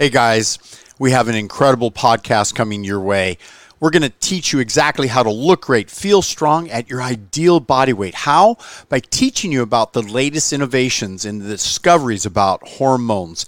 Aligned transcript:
Hey 0.00 0.08
guys, 0.08 0.58
we 0.98 1.10
have 1.10 1.28
an 1.28 1.34
incredible 1.34 1.90
podcast 1.90 2.54
coming 2.54 2.84
your 2.84 3.00
way. 3.00 3.36
We're 3.80 3.90
going 3.90 4.00
to 4.00 4.08
teach 4.08 4.50
you 4.50 4.58
exactly 4.58 5.08
how 5.08 5.22
to 5.22 5.30
look 5.30 5.66
great, 5.66 5.90
feel 5.90 6.22
strong 6.22 6.70
at 6.70 6.88
your 6.88 7.02
ideal 7.02 7.60
body 7.60 7.92
weight. 7.92 8.14
How? 8.14 8.56
By 8.88 9.00
teaching 9.00 9.52
you 9.52 9.60
about 9.60 9.92
the 9.92 10.00
latest 10.00 10.54
innovations 10.54 11.26
and 11.26 11.42
the 11.42 11.50
discoveries 11.50 12.24
about 12.24 12.66
hormones, 12.66 13.44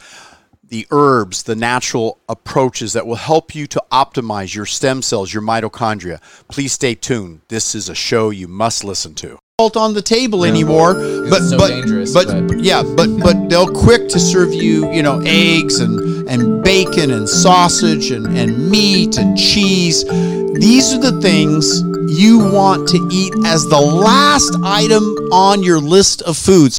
the 0.63 0.87
herbs, 0.91 1.45
the 1.45 1.57
natural 1.57 2.19
approaches 2.29 2.93
that 2.93 3.07
will 3.07 3.15
help 3.17 3.55
you 3.55 3.67
to 3.69 3.83
optimize 3.91 4.55
your 4.55 4.67
stem 4.67 5.01
cells, 5.01 5.33
your 5.33 5.43
mitochondria. 5.43 6.21
Please 6.49 6.75
stay 6.75 6.95
tuned. 6.95 7.41
This 7.49 7.75
is 7.75 7.89
a 7.89 7.95
show 7.95 8.29
you 8.29 8.47
must 8.47 8.85
listen 8.85 9.15
to 9.15 9.39
on 9.77 9.95
the 9.95 10.03
table 10.03 10.45
anymore. 10.45 10.95
But 10.95 11.41
so 11.41 11.57
but, 11.57 11.71
but 12.13 12.49
but- 12.49 12.59
yeah, 12.59 12.83
but 12.83 13.19
but 13.21 13.49
they'll 13.49 13.73
quick 13.73 14.09
to 14.09 14.19
serve 14.19 14.53
you, 14.53 14.91
you 14.93 15.03
know, 15.03 15.23
eggs 15.25 15.79
and 15.79 16.12
and 16.33 16.65
bacon 16.65 17.11
and 17.11 17.29
sausage 17.29 18.11
and 18.11 18.27
and 18.39 18.71
meat 18.71 19.19
and 19.19 19.37
cheese. 19.37 20.03
These 20.05 20.95
are 20.95 20.99
the 20.99 21.21
things 21.21 21.83
you 22.19 22.39
want 22.39 22.89
to 22.89 23.09
eat 23.13 23.35
as 23.45 23.67
the 23.69 23.79
last 23.79 24.57
item 24.65 25.03
on 25.31 25.63
your 25.63 25.79
list 25.79 26.23
of 26.23 26.39
foods. 26.39 26.79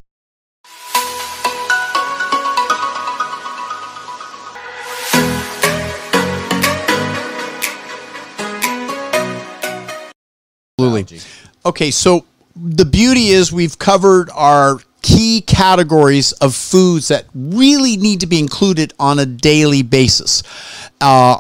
Absolutely. 10.80 11.20
Okay, 11.64 11.92
so 11.92 12.26
the 12.56 12.86
beauty 12.86 13.28
is 13.28 13.54
we've 13.54 13.78
covered 13.78 14.32
our 14.34 14.80
key 15.04 15.42
categories 15.42 16.32
of 16.34 16.56
foods 16.56 17.10
that 17.10 17.26
really 17.36 17.98
need 17.98 18.22
to 18.22 18.28
be 18.28 18.40
included 18.40 18.94
on 18.98 19.20
a 19.20 19.26
daily 19.26 19.84
basis. 19.84 20.42
Uh, 21.00 21.40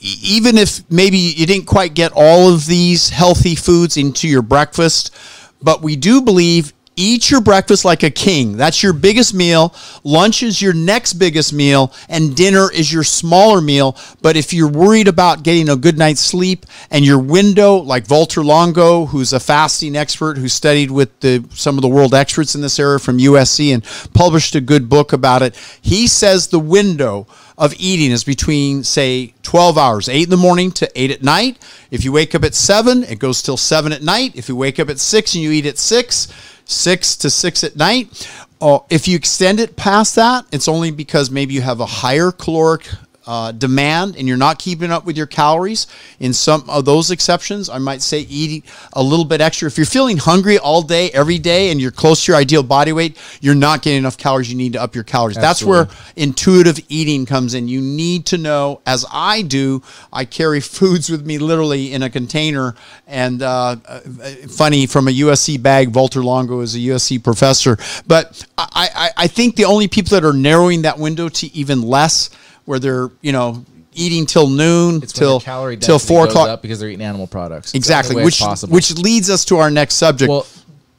even 0.00 0.58
if 0.58 0.90
maybe 0.90 1.18
you 1.18 1.46
didn't 1.46 1.66
quite 1.66 1.94
get 1.94 2.10
all 2.16 2.52
of 2.52 2.66
these 2.66 3.10
healthy 3.10 3.54
foods 3.54 3.96
into 3.96 4.26
your 4.26 4.42
breakfast, 4.42 5.14
but 5.62 5.82
we 5.82 5.94
do 5.94 6.22
believe 6.22 6.72
eat 6.96 7.30
your 7.30 7.40
breakfast 7.40 7.84
like 7.84 8.02
a 8.02 8.10
king. 8.10 8.56
That's 8.56 8.82
your 8.82 8.92
biggest 8.92 9.34
meal. 9.34 9.74
Lunch 10.04 10.42
is 10.42 10.60
your 10.60 10.72
next 10.72 11.14
biggest 11.14 11.52
meal, 11.52 11.92
and 12.08 12.36
dinner 12.36 12.70
is 12.70 12.92
your 12.92 13.04
smaller 13.04 13.60
meal. 13.60 13.96
But 14.20 14.36
if 14.36 14.52
you're 14.52 14.68
worried 14.68 15.08
about 15.08 15.42
getting 15.42 15.68
a 15.68 15.76
good 15.76 15.98
night's 15.98 16.20
sleep 16.20 16.66
and 16.90 17.04
your 17.04 17.18
window, 17.18 17.76
like 17.76 18.06
Valter 18.06 18.44
Longo, 18.44 19.06
who's 19.06 19.32
a 19.32 19.40
fasting 19.40 19.96
expert 19.96 20.36
who 20.38 20.48
studied 20.48 20.90
with 20.90 21.18
the, 21.20 21.44
some 21.50 21.78
of 21.78 21.82
the 21.82 21.88
world 21.88 22.14
experts 22.14 22.54
in 22.54 22.60
this 22.60 22.78
area 22.78 22.98
from 22.98 23.18
USC 23.18 23.72
and 23.72 23.84
published 24.12 24.54
a 24.54 24.60
good 24.60 24.88
book 24.88 25.12
about 25.12 25.42
it, 25.42 25.56
he 25.80 26.06
says 26.06 26.48
the 26.48 26.58
window 26.58 27.26
of 27.58 27.74
eating 27.78 28.10
is 28.10 28.24
between, 28.24 28.82
say, 28.82 29.34
12 29.42 29.78
hours, 29.78 30.08
8 30.08 30.24
in 30.24 30.30
the 30.30 30.36
morning 30.36 30.70
to 30.72 30.90
8 30.96 31.10
at 31.10 31.22
night. 31.22 31.58
If 31.90 32.04
you 32.04 32.10
wake 32.10 32.34
up 32.34 32.44
at 32.44 32.54
7, 32.54 33.04
it 33.04 33.18
goes 33.18 33.42
till 33.42 33.56
7 33.56 33.92
at 33.92 34.02
night. 34.02 34.34
If 34.34 34.48
you 34.48 34.56
wake 34.56 34.80
up 34.80 34.88
at 34.88 34.98
6 34.98 35.34
and 35.34 35.44
you 35.44 35.52
eat 35.52 35.66
at 35.66 35.78
6, 35.78 36.28
6 36.72 37.16
to 37.16 37.30
6 37.30 37.64
at 37.64 37.76
night. 37.76 38.28
Oh, 38.60 38.84
if 38.90 39.08
you 39.08 39.16
extend 39.16 39.60
it 39.60 39.76
past 39.76 40.14
that, 40.16 40.46
it's 40.52 40.68
only 40.68 40.90
because 40.90 41.30
maybe 41.30 41.54
you 41.54 41.62
have 41.62 41.80
a 41.80 41.86
higher 41.86 42.30
caloric 42.30 42.88
uh, 43.26 43.52
demand 43.52 44.16
and 44.16 44.26
you're 44.26 44.36
not 44.36 44.58
keeping 44.58 44.90
up 44.90 45.04
with 45.04 45.16
your 45.16 45.26
calories. 45.26 45.86
In 46.20 46.32
some 46.32 46.68
of 46.68 46.84
those 46.84 47.10
exceptions, 47.10 47.68
I 47.68 47.78
might 47.78 48.02
say 48.02 48.20
eating 48.20 48.62
a 48.92 49.02
little 49.02 49.24
bit 49.24 49.40
extra. 49.40 49.66
If 49.66 49.76
you're 49.76 49.86
feeling 49.86 50.16
hungry 50.16 50.58
all 50.58 50.82
day, 50.82 51.10
every 51.10 51.38
day, 51.38 51.70
and 51.70 51.80
you're 51.80 51.90
close 51.90 52.24
to 52.24 52.32
your 52.32 52.40
ideal 52.40 52.62
body 52.62 52.92
weight, 52.92 53.18
you're 53.40 53.54
not 53.54 53.82
getting 53.82 53.98
enough 53.98 54.18
calories. 54.18 54.50
You 54.50 54.56
need 54.56 54.74
to 54.74 54.82
up 54.82 54.94
your 54.94 55.04
calories. 55.04 55.36
That's 55.36 55.62
where 55.62 55.88
intuitive 56.16 56.80
eating 56.88 57.26
comes 57.26 57.54
in. 57.54 57.68
You 57.68 57.80
need 57.80 58.26
to 58.26 58.38
know, 58.38 58.80
as 58.86 59.04
I 59.12 59.42
do, 59.42 59.82
I 60.12 60.24
carry 60.24 60.60
foods 60.72 61.10
with 61.10 61.24
me 61.24 61.38
literally 61.38 61.92
in 61.92 62.02
a 62.02 62.10
container. 62.10 62.74
And 63.06 63.42
uh, 63.42 63.76
uh, 63.86 64.00
funny, 64.48 64.86
from 64.86 65.08
a 65.08 65.10
USC 65.10 65.62
bag, 65.62 65.92
Valter 65.92 66.24
Longo 66.24 66.60
is 66.60 66.74
a 66.74 66.78
USC 66.78 67.22
professor. 67.22 67.76
But 68.06 68.44
I, 68.58 68.88
I, 68.94 69.10
I 69.16 69.26
think 69.26 69.56
the 69.56 69.64
only 69.64 69.88
people 69.88 70.10
that 70.10 70.24
are 70.24 70.32
narrowing 70.32 70.82
that 70.82 70.98
window 70.98 71.28
to 71.28 71.46
even 71.54 71.82
less 71.82 72.30
where 72.64 72.78
they're 72.78 73.10
you 73.20 73.32
know 73.32 73.64
eating 73.94 74.26
till 74.26 74.48
noon 74.48 75.02
It's 75.02 75.12
till 75.12 75.40
calorie 75.40 75.76
till 75.76 75.98
four 75.98 76.26
o'clock 76.26 76.62
because 76.62 76.80
they're 76.80 76.88
eating 76.88 77.04
animal 77.04 77.26
products. 77.26 77.74
Exactly 77.74 78.22
which 78.24 78.38
possible. 78.40 78.72
which 78.74 78.96
leads 78.96 79.30
us 79.30 79.44
to 79.46 79.58
our 79.58 79.70
next 79.70 79.94
subject 79.96 80.30
Well, 80.30 80.46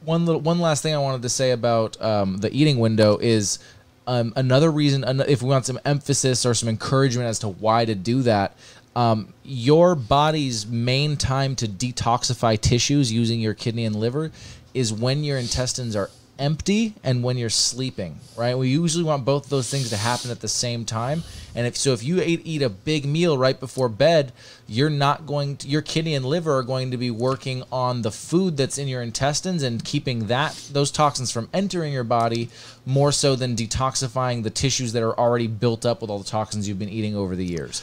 one 0.06 0.26
little 0.26 0.42
one 0.42 0.60
last 0.60 0.84
thing 0.84 0.94
I 0.94 1.00
wanted 1.00 1.22
to 1.24 1.30
say 1.30 1.52
about 1.52 2.02
um, 2.02 2.38
the 2.38 2.54
eating 2.54 2.80
window 2.80 3.18
is 3.18 3.60
um, 4.06 4.34
another 4.36 4.72
reason. 4.72 5.04
If 5.22 5.42
we 5.42 5.50
want 5.50 5.66
some 5.66 5.80
emphasis 5.86 6.46
or 6.46 6.54
some 6.54 6.70
encouragement 6.70 7.28
as 7.28 7.40
to 7.40 7.50
why 7.50 7.86
to 7.86 7.96
do 7.96 8.22
that, 8.24 8.58
um, 8.96 9.34
your 9.44 9.96
body's 9.96 10.68
main 10.68 11.18
time 11.18 11.56
to 11.58 11.68
detoxify 11.68 12.60
tissues 12.60 13.12
using 13.12 13.40
your 13.40 13.54
kidney 13.54 13.86
and 13.86 13.96
liver 13.96 14.32
is 14.74 14.92
when 14.92 15.24
your 15.24 15.38
intestines 15.38 15.96
are 15.96 16.10
empty 16.40 16.94
and 17.04 17.24
when 17.24 17.38
you're 17.38 17.50
sleeping. 17.50 18.20
Right? 18.38 18.58
We 18.58 18.70
usually 18.70 19.04
want 19.04 19.26
both 19.26 19.50
those 19.50 19.70
things 19.70 19.90
to 19.90 19.98
happen 19.98 20.32
at 20.32 20.42
the 20.42 20.48
same 20.48 20.86
time. 20.86 21.24
And 21.56 21.68
if 21.68 21.78
so, 21.78 21.94
if 21.94 22.04
you 22.04 22.22
eat, 22.22 22.42
eat 22.44 22.62
a 22.62 22.70
big 22.70 23.06
meal 23.06 23.38
right 23.38 23.60
before 23.60 23.90
bed, 23.90 24.32
you're 24.68 24.90
not 24.90 25.26
going 25.26 25.58
to, 25.58 25.68
your 25.68 25.82
kidney 25.82 26.16
and 26.16 26.26
liver 26.26 26.58
are 26.58 26.64
going 26.64 26.92
to 26.92 26.98
be 26.98 27.12
working 27.12 27.64
on 27.72 28.02
the 28.02 28.12
food 28.12 28.58
that's 28.58 28.78
in 28.78 28.88
your 28.88 29.02
intestines 29.02 29.62
and 29.62 29.84
keeping 29.86 30.28
that 30.28 30.54
those 30.72 30.90
toxins 30.90 31.32
from 31.32 31.50
entering 31.54 31.94
your 31.94 32.04
body 32.04 32.50
more 32.86 33.12
so 33.12 33.36
than 33.36 33.56
detoxifying 33.56 34.44
the 34.44 34.50
tissues 34.50 34.94
that 34.94 35.04
are 35.04 35.18
already 35.18 35.48
built 35.48 35.86
up 35.86 36.02
with 36.02 36.10
all 36.10 36.20
the 36.20 36.26
toxins 36.26 36.68
you've 36.68 36.80
been 36.80 36.90
eating 36.90 37.16
over 37.16 37.36
the 37.36 37.46
years. 37.46 37.82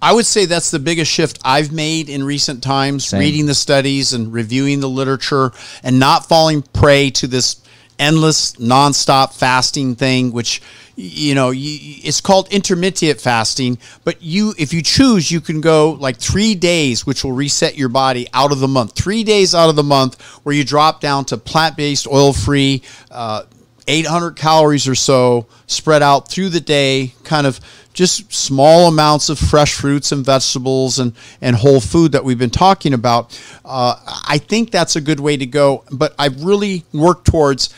I 0.00 0.12
would 0.12 0.26
say 0.26 0.44
that's 0.44 0.70
the 0.70 0.78
biggest 0.78 1.10
shift 1.10 1.38
I've 1.44 1.72
made 1.72 2.08
in 2.08 2.22
recent 2.22 2.62
times, 2.62 3.06
Same. 3.06 3.20
reading 3.20 3.46
the 3.46 3.54
studies 3.54 4.12
and 4.12 4.32
reviewing 4.32 4.80
the 4.80 4.88
literature 4.88 5.52
and 5.82 5.98
not 5.98 6.26
falling 6.26 6.62
prey 6.62 7.10
to 7.10 7.26
this 7.26 7.56
endless 7.98 8.52
nonstop 8.56 9.32
fasting 9.32 9.94
thing 9.94 10.30
which 10.30 10.60
you 10.96 11.34
know 11.34 11.50
you, 11.50 11.78
it's 12.04 12.20
called 12.20 12.46
intermittent 12.52 13.18
fasting 13.18 13.78
but 14.04 14.20
you 14.22 14.52
if 14.58 14.74
you 14.74 14.82
choose 14.82 15.30
you 15.30 15.40
can 15.40 15.62
go 15.62 15.92
like 15.92 16.18
3 16.18 16.54
days 16.56 17.06
which 17.06 17.24
will 17.24 17.32
reset 17.32 17.76
your 17.76 17.88
body 17.88 18.28
out 18.34 18.52
of 18.52 18.60
the 18.60 18.68
month 18.68 18.92
3 18.92 19.24
days 19.24 19.54
out 19.54 19.70
of 19.70 19.76
the 19.76 19.82
month 19.82 20.20
where 20.44 20.54
you 20.54 20.62
drop 20.62 21.00
down 21.00 21.24
to 21.24 21.38
plant-based 21.38 22.06
oil-free 22.06 22.82
uh, 23.10 23.44
800 23.86 24.36
calories 24.36 24.88
or 24.88 24.94
so 24.94 25.46
spread 25.66 26.02
out 26.02 26.28
through 26.28 26.48
the 26.50 26.60
day, 26.60 27.14
kind 27.24 27.46
of 27.46 27.60
just 27.92 28.32
small 28.32 28.88
amounts 28.88 29.30
of 29.30 29.38
fresh 29.38 29.74
fruits 29.74 30.12
and 30.12 30.24
vegetables 30.24 30.98
and, 30.98 31.14
and 31.40 31.56
whole 31.56 31.80
food 31.80 32.12
that 32.12 32.24
we've 32.24 32.38
been 32.38 32.50
talking 32.50 32.92
about. 32.92 33.40
Uh, 33.64 33.96
I 34.26 34.38
think 34.38 34.70
that's 34.70 34.96
a 34.96 35.00
good 35.00 35.18
way 35.18 35.36
to 35.36 35.46
go, 35.46 35.84
but 35.90 36.14
I've 36.18 36.44
really 36.44 36.84
worked 36.92 37.26
towards 37.26 37.74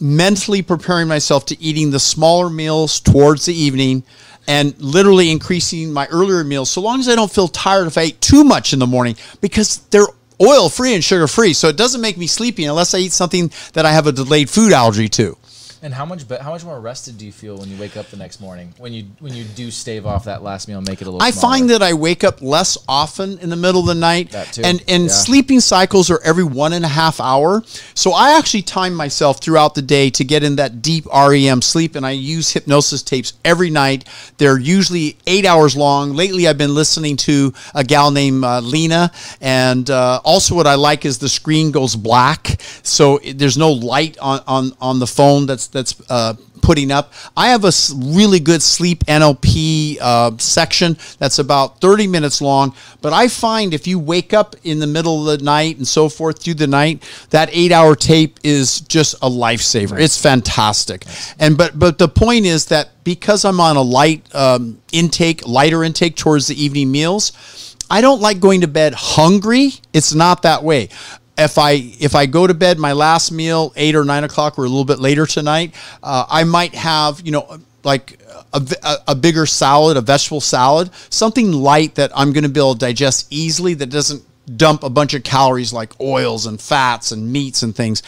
mentally 0.00 0.62
preparing 0.62 1.08
myself 1.08 1.46
to 1.46 1.60
eating 1.60 1.90
the 1.90 1.98
smaller 1.98 2.48
meals 2.48 3.00
towards 3.00 3.46
the 3.46 3.54
evening 3.54 4.04
and 4.46 4.78
literally 4.80 5.30
increasing 5.30 5.92
my 5.92 6.06
earlier 6.08 6.44
meals 6.44 6.70
so 6.70 6.80
long 6.80 7.00
as 7.00 7.08
I 7.08 7.16
don't 7.16 7.32
feel 7.32 7.48
tired 7.48 7.86
if 7.86 7.98
I 7.98 8.04
eat 8.04 8.20
too 8.20 8.44
much 8.44 8.72
in 8.72 8.78
the 8.78 8.86
morning 8.86 9.16
because 9.40 9.78
they're 9.90 10.06
oil 10.40 10.68
free 10.68 10.94
and 10.94 11.02
sugar 11.02 11.26
free. 11.26 11.52
So 11.52 11.68
it 11.68 11.76
doesn't 11.76 12.00
make 12.00 12.16
me 12.16 12.26
sleepy 12.26 12.64
unless 12.64 12.94
I 12.94 12.98
eat 12.98 13.12
something 13.12 13.50
that 13.72 13.86
I 13.86 13.92
have 13.92 14.06
a 14.06 14.12
delayed 14.12 14.50
food 14.50 14.72
allergy 14.72 15.08
to. 15.10 15.36
And 15.82 15.92
how 15.92 16.04
much 16.06 16.26
be- 16.26 16.36
how 16.36 16.50
much 16.52 16.64
more 16.64 16.80
rested 16.80 17.18
do 17.18 17.26
you 17.26 17.32
feel 17.32 17.58
when 17.58 17.68
you 17.70 17.76
wake 17.78 17.96
up 17.96 18.08
the 18.08 18.16
next 18.16 18.40
morning 18.40 18.72
when 18.78 18.92
you 18.92 19.04
when 19.20 19.34
you 19.34 19.44
do 19.44 19.70
stave 19.70 20.06
off 20.06 20.24
that 20.24 20.42
last 20.42 20.68
meal 20.68 20.78
and 20.78 20.88
make 20.88 21.00
it 21.02 21.06
a 21.06 21.10
little 21.10 21.22
I 21.22 21.30
smaller? 21.30 21.54
find 21.56 21.70
that 21.70 21.82
I 21.82 21.92
wake 21.92 22.24
up 22.24 22.40
less 22.40 22.78
often 22.88 23.38
in 23.40 23.50
the 23.50 23.56
middle 23.56 23.82
of 23.82 23.86
the 23.86 23.94
night, 23.94 24.30
That 24.30 24.52
too, 24.52 24.62
and 24.64 24.82
and 24.88 25.04
yeah. 25.04 25.08
sleeping 25.08 25.60
cycles 25.60 26.10
are 26.10 26.20
every 26.24 26.44
one 26.44 26.72
and 26.72 26.84
a 26.84 26.88
half 26.88 27.20
hour. 27.20 27.62
So 27.94 28.12
I 28.12 28.38
actually 28.38 28.62
time 28.62 28.94
myself 28.94 29.40
throughout 29.40 29.74
the 29.74 29.82
day 29.82 30.08
to 30.10 30.24
get 30.24 30.42
in 30.42 30.56
that 30.56 30.80
deep 30.82 31.04
REM 31.06 31.60
sleep, 31.62 31.94
and 31.94 32.06
I 32.06 32.12
use 32.12 32.50
hypnosis 32.52 33.02
tapes 33.02 33.34
every 33.44 33.68
night. 33.70 34.06
They're 34.38 34.58
usually 34.58 35.16
eight 35.26 35.44
hours 35.44 35.76
long. 35.76 36.14
Lately, 36.14 36.48
I've 36.48 36.58
been 36.58 36.74
listening 36.74 37.16
to 37.18 37.52
a 37.74 37.84
gal 37.84 38.10
named 38.10 38.44
uh, 38.44 38.60
Lena, 38.60 39.10
and 39.40 39.88
uh, 39.90 40.20
also 40.24 40.54
what 40.54 40.66
I 40.66 40.74
like 40.76 41.04
is 41.04 41.18
the 41.18 41.28
screen 41.28 41.70
goes 41.70 41.94
black, 41.96 42.60
so 42.82 43.18
it- 43.18 43.38
there's 43.38 43.58
no 43.58 43.72
light 43.72 44.16
on 44.18 44.40
on 44.46 44.72
on 44.80 44.98
the 44.98 45.06
phone 45.06 45.46
that's 45.46 45.65
that's 45.68 46.00
uh, 46.10 46.34
putting 46.62 46.90
up. 46.90 47.12
I 47.36 47.48
have 47.50 47.64
a 47.64 47.72
really 47.94 48.40
good 48.40 48.62
sleep 48.62 49.04
NLP 49.06 49.98
uh, 50.00 50.36
section 50.38 50.96
that's 51.18 51.38
about 51.38 51.80
30 51.80 52.06
minutes 52.08 52.40
long. 52.40 52.74
But 53.00 53.12
I 53.12 53.28
find 53.28 53.72
if 53.72 53.86
you 53.86 53.98
wake 53.98 54.34
up 54.34 54.56
in 54.64 54.80
the 54.80 54.86
middle 54.86 55.28
of 55.28 55.38
the 55.38 55.44
night 55.44 55.76
and 55.76 55.86
so 55.86 56.08
forth 56.08 56.42
through 56.42 56.54
the 56.54 56.66
night, 56.66 57.02
that 57.30 57.48
eight 57.52 57.72
hour 57.72 57.94
tape 57.94 58.40
is 58.42 58.80
just 58.80 59.14
a 59.22 59.30
lifesaver. 59.30 60.00
It's 60.00 60.20
fantastic. 60.20 61.04
And 61.38 61.56
but 61.56 61.78
but 61.78 61.98
the 61.98 62.08
point 62.08 62.46
is 62.46 62.66
that 62.66 62.90
because 63.04 63.44
I'm 63.44 63.60
on 63.60 63.76
a 63.76 63.82
light 63.82 64.26
um, 64.34 64.80
intake, 64.92 65.46
lighter 65.46 65.84
intake 65.84 66.16
towards 66.16 66.48
the 66.48 66.60
evening 66.60 66.90
meals, 66.90 67.76
I 67.88 68.00
don't 68.00 68.20
like 68.20 68.40
going 68.40 68.62
to 68.62 68.68
bed 68.68 68.94
hungry. 68.94 69.74
It's 69.92 70.14
not 70.14 70.42
that 70.42 70.64
way 70.64 70.88
if 71.38 71.58
I 71.58 71.72
if 71.72 72.14
I 72.14 72.26
go 72.26 72.46
to 72.46 72.54
bed 72.54 72.78
my 72.78 72.92
last 72.92 73.30
meal 73.30 73.72
eight 73.76 73.94
or 73.94 74.04
nine 74.04 74.24
o'clock 74.24 74.58
or 74.58 74.64
a 74.64 74.68
little 74.68 74.84
bit 74.84 74.98
later 74.98 75.26
tonight, 75.26 75.74
uh, 76.02 76.26
I 76.28 76.44
might 76.44 76.74
have 76.74 77.20
you 77.24 77.32
know 77.32 77.58
like 77.84 78.18
a, 78.52 78.62
a, 78.82 78.96
a 79.08 79.14
bigger 79.14 79.46
salad, 79.46 79.96
a 79.96 80.00
vegetable 80.00 80.40
salad, 80.40 80.90
something 81.10 81.52
light 81.52 81.94
that 81.96 82.10
I'm 82.14 82.32
going 82.32 82.44
to 82.44 82.50
be 82.50 82.60
able 82.60 82.74
to 82.74 82.78
digest 82.78 83.28
easily 83.30 83.74
that 83.74 83.90
doesn't 83.90 84.22
dump 84.56 84.82
a 84.82 84.90
bunch 84.90 85.14
of 85.14 85.22
calories 85.22 85.72
like 85.72 85.98
oils 86.00 86.46
and 86.46 86.60
fats 86.60 87.12
and 87.12 87.32
meats 87.32 87.62
and 87.62 87.74
things. 87.74 88.02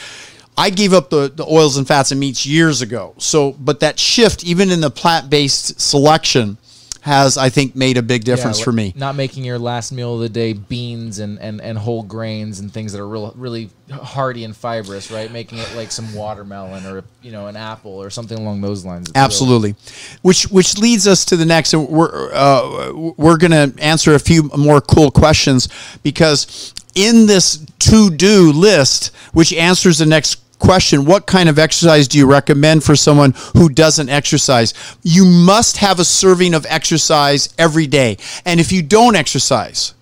I 0.56 0.70
gave 0.70 0.92
up 0.92 1.10
the, 1.10 1.28
the 1.28 1.46
oils 1.46 1.76
and 1.76 1.86
fats 1.86 2.10
and 2.10 2.18
meats 2.18 2.44
years 2.44 2.82
ago. 2.82 3.14
So, 3.18 3.52
but 3.52 3.80
that 3.80 3.98
shift, 3.98 4.42
even 4.44 4.70
in 4.70 4.80
the 4.80 4.90
plant 4.90 5.30
based 5.30 5.80
selection, 5.80 6.58
has 7.00 7.38
I 7.38 7.48
think 7.48 7.74
made 7.76 7.96
a 7.96 8.02
big 8.02 8.24
difference 8.24 8.58
Yeah, 8.58 8.64
for 8.64 8.72
me. 8.72 8.92
Not 8.96 9.14
making 9.14 9.44
your 9.44 9.58
last 9.58 9.92
meal 9.92 10.14
of 10.14 10.20
the 10.20 10.28
day 10.28 10.52
beans 10.52 11.18
and, 11.18 11.38
and, 11.38 11.60
and 11.60 11.78
whole 11.78 12.02
grains 12.02 12.60
and 12.60 12.72
things 12.72 12.92
that 12.92 13.00
are 13.00 13.08
real, 13.08 13.32
really 13.36 13.70
hearty 13.90 14.44
and 14.44 14.56
fibrous, 14.56 15.10
right? 15.10 15.30
Making 15.30 15.58
it 15.58 15.74
like 15.74 15.90
some 15.92 16.12
watermelon 16.14 16.84
or 16.86 17.04
you 17.22 17.30
know 17.32 17.46
an 17.46 17.56
apple 17.56 17.92
or 17.92 18.10
something 18.10 18.36
along 18.38 18.60
those 18.60 18.84
lines. 18.84 19.08
It's 19.08 19.16
really- 19.16 19.24
Absolutely, 19.24 19.74
which 20.22 20.44
which 20.50 20.76
leads 20.78 21.06
us 21.06 21.24
to 21.26 21.36
the 21.36 21.46
next. 21.46 21.72
and 21.72 21.88
We're 21.88 22.30
uh, 22.32 22.92
we're 23.16 23.38
going 23.38 23.52
to 23.52 23.72
answer 23.82 24.14
a 24.14 24.18
few 24.20 24.50
more 24.56 24.80
cool 24.80 25.10
questions 25.10 25.68
because 26.02 26.74
in 26.94 27.26
this 27.26 27.64
to 27.78 28.10
do 28.10 28.52
list, 28.52 29.14
which 29.32 29.52
answers 29.52 29.98
the 29.98 30.06
next 30.06 30.40
question, 30.58 31.04
what 31.04 31.26
kind 31.26 31.48
of 31.48 31.58
exercise 31.58 32.08
do 32.08 32.18
you 32.18 32.26
recommend 32.26 32.84
for 32.84 32.96
someone 32.96 33.34
who 33.56 33.68
doesn't 33.68 34.08
exercise? 34.08 34.74
You 35.02 35.24
must 35.24 35.78
have 35.78 36.00
a 36.00 36.04
serving 36.04 36.54
of 36.54 36.66
exercise 36.68 37.48
every 37.58 37.86
day, 37.86 38.18
and 38.44 38.60
if 38.60 38.72
you 38.72 38.82
don't 38.82 39.16
exercise. 39.16 39.94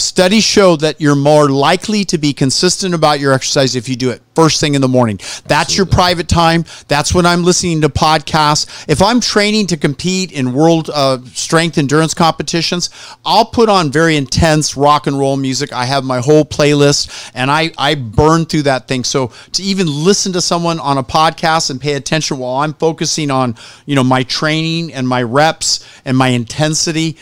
Studies 0.00 0.44
show 0.44 0.76
that 0.76 1.00
you're 1.00 1.14
more 1.14 1.50
likely 1.50 2.04
to 2.06 2.16
be 2.16 2.32
consistent 2.32 2.94
about 2.94 3.20
your 3.20 3.32
exercise 3.32 3.76
if 3.76 3.88
you 3.88 3.96
do 3.96 4.10
it 4.10 4.22
first 4.34 4.58
thing 4.58 4.74
in 4.74 4.80
the 4.80 4.88
morning. 4.88 5.20
That's 5.46 5.76
your 5.76 5.84
private 5.84 6.26
time. 6.26 6.64
That's 6.88 7.12
when 7.12 7.26
I'm 7.26 7.44
listening 7.44 7.82
to 7.82 7.90
podcasts. 7.90 8.86
If 8.88 9.02
I'm 9.02 9.20
training 9.20 9.66
to 9.66 9.76
compete 9.76 10.32
in 10.32 10.54
world 10.54 10.88
uh, 10.92 11.18
strength 11.26 11.76
endurance 11.76 12.14
competitions, 12.14 12.88
I'll 13.26 13.44
put 13.44 13.68
on 13.68 13.92
very 13.92 14.16
intense 14.16 14.78
rock 14.78 15.06
and 15.06 15.18
roll 15.18 15.36
music. 15.36 15.74
I 15.74 15.84
have 15.84 16.04
my 16.04 16.20
whole 16.20 16.46
playlist 16.46 17.30
and 17.34 17.50
I, 17.50 17.70
I 17.76 17.94
burn 17.96 18.46
through 18.46 18.62
that 18.62 18.88
thing. 18.88 19.04
So 19.04 19.32
to 19.52 19.62
even 19.62 19.86
listen 19.86 20.32
to 20.32 20.40
someone 20.40 20.80
on 20.80 20.96
a 20.96 21.04
podcast 21.04 21.68
and 21.68 21.78
pay 21.78 21.92
attention 21.92 22.38
while 22.38 22.62
I'm 22.62 22.72
focusing 22.72 23.30
on, 23.30 23.54
you 23.84 23.94
know, 23.94 24.04
my 24.04 24.22
training 24.22 24.94
and 24.94 25.06
my 25.06 25.22
reps 25.22 25.86
and 26.06 26.16
my 26.16 26.28
intensity, 26.28 27.18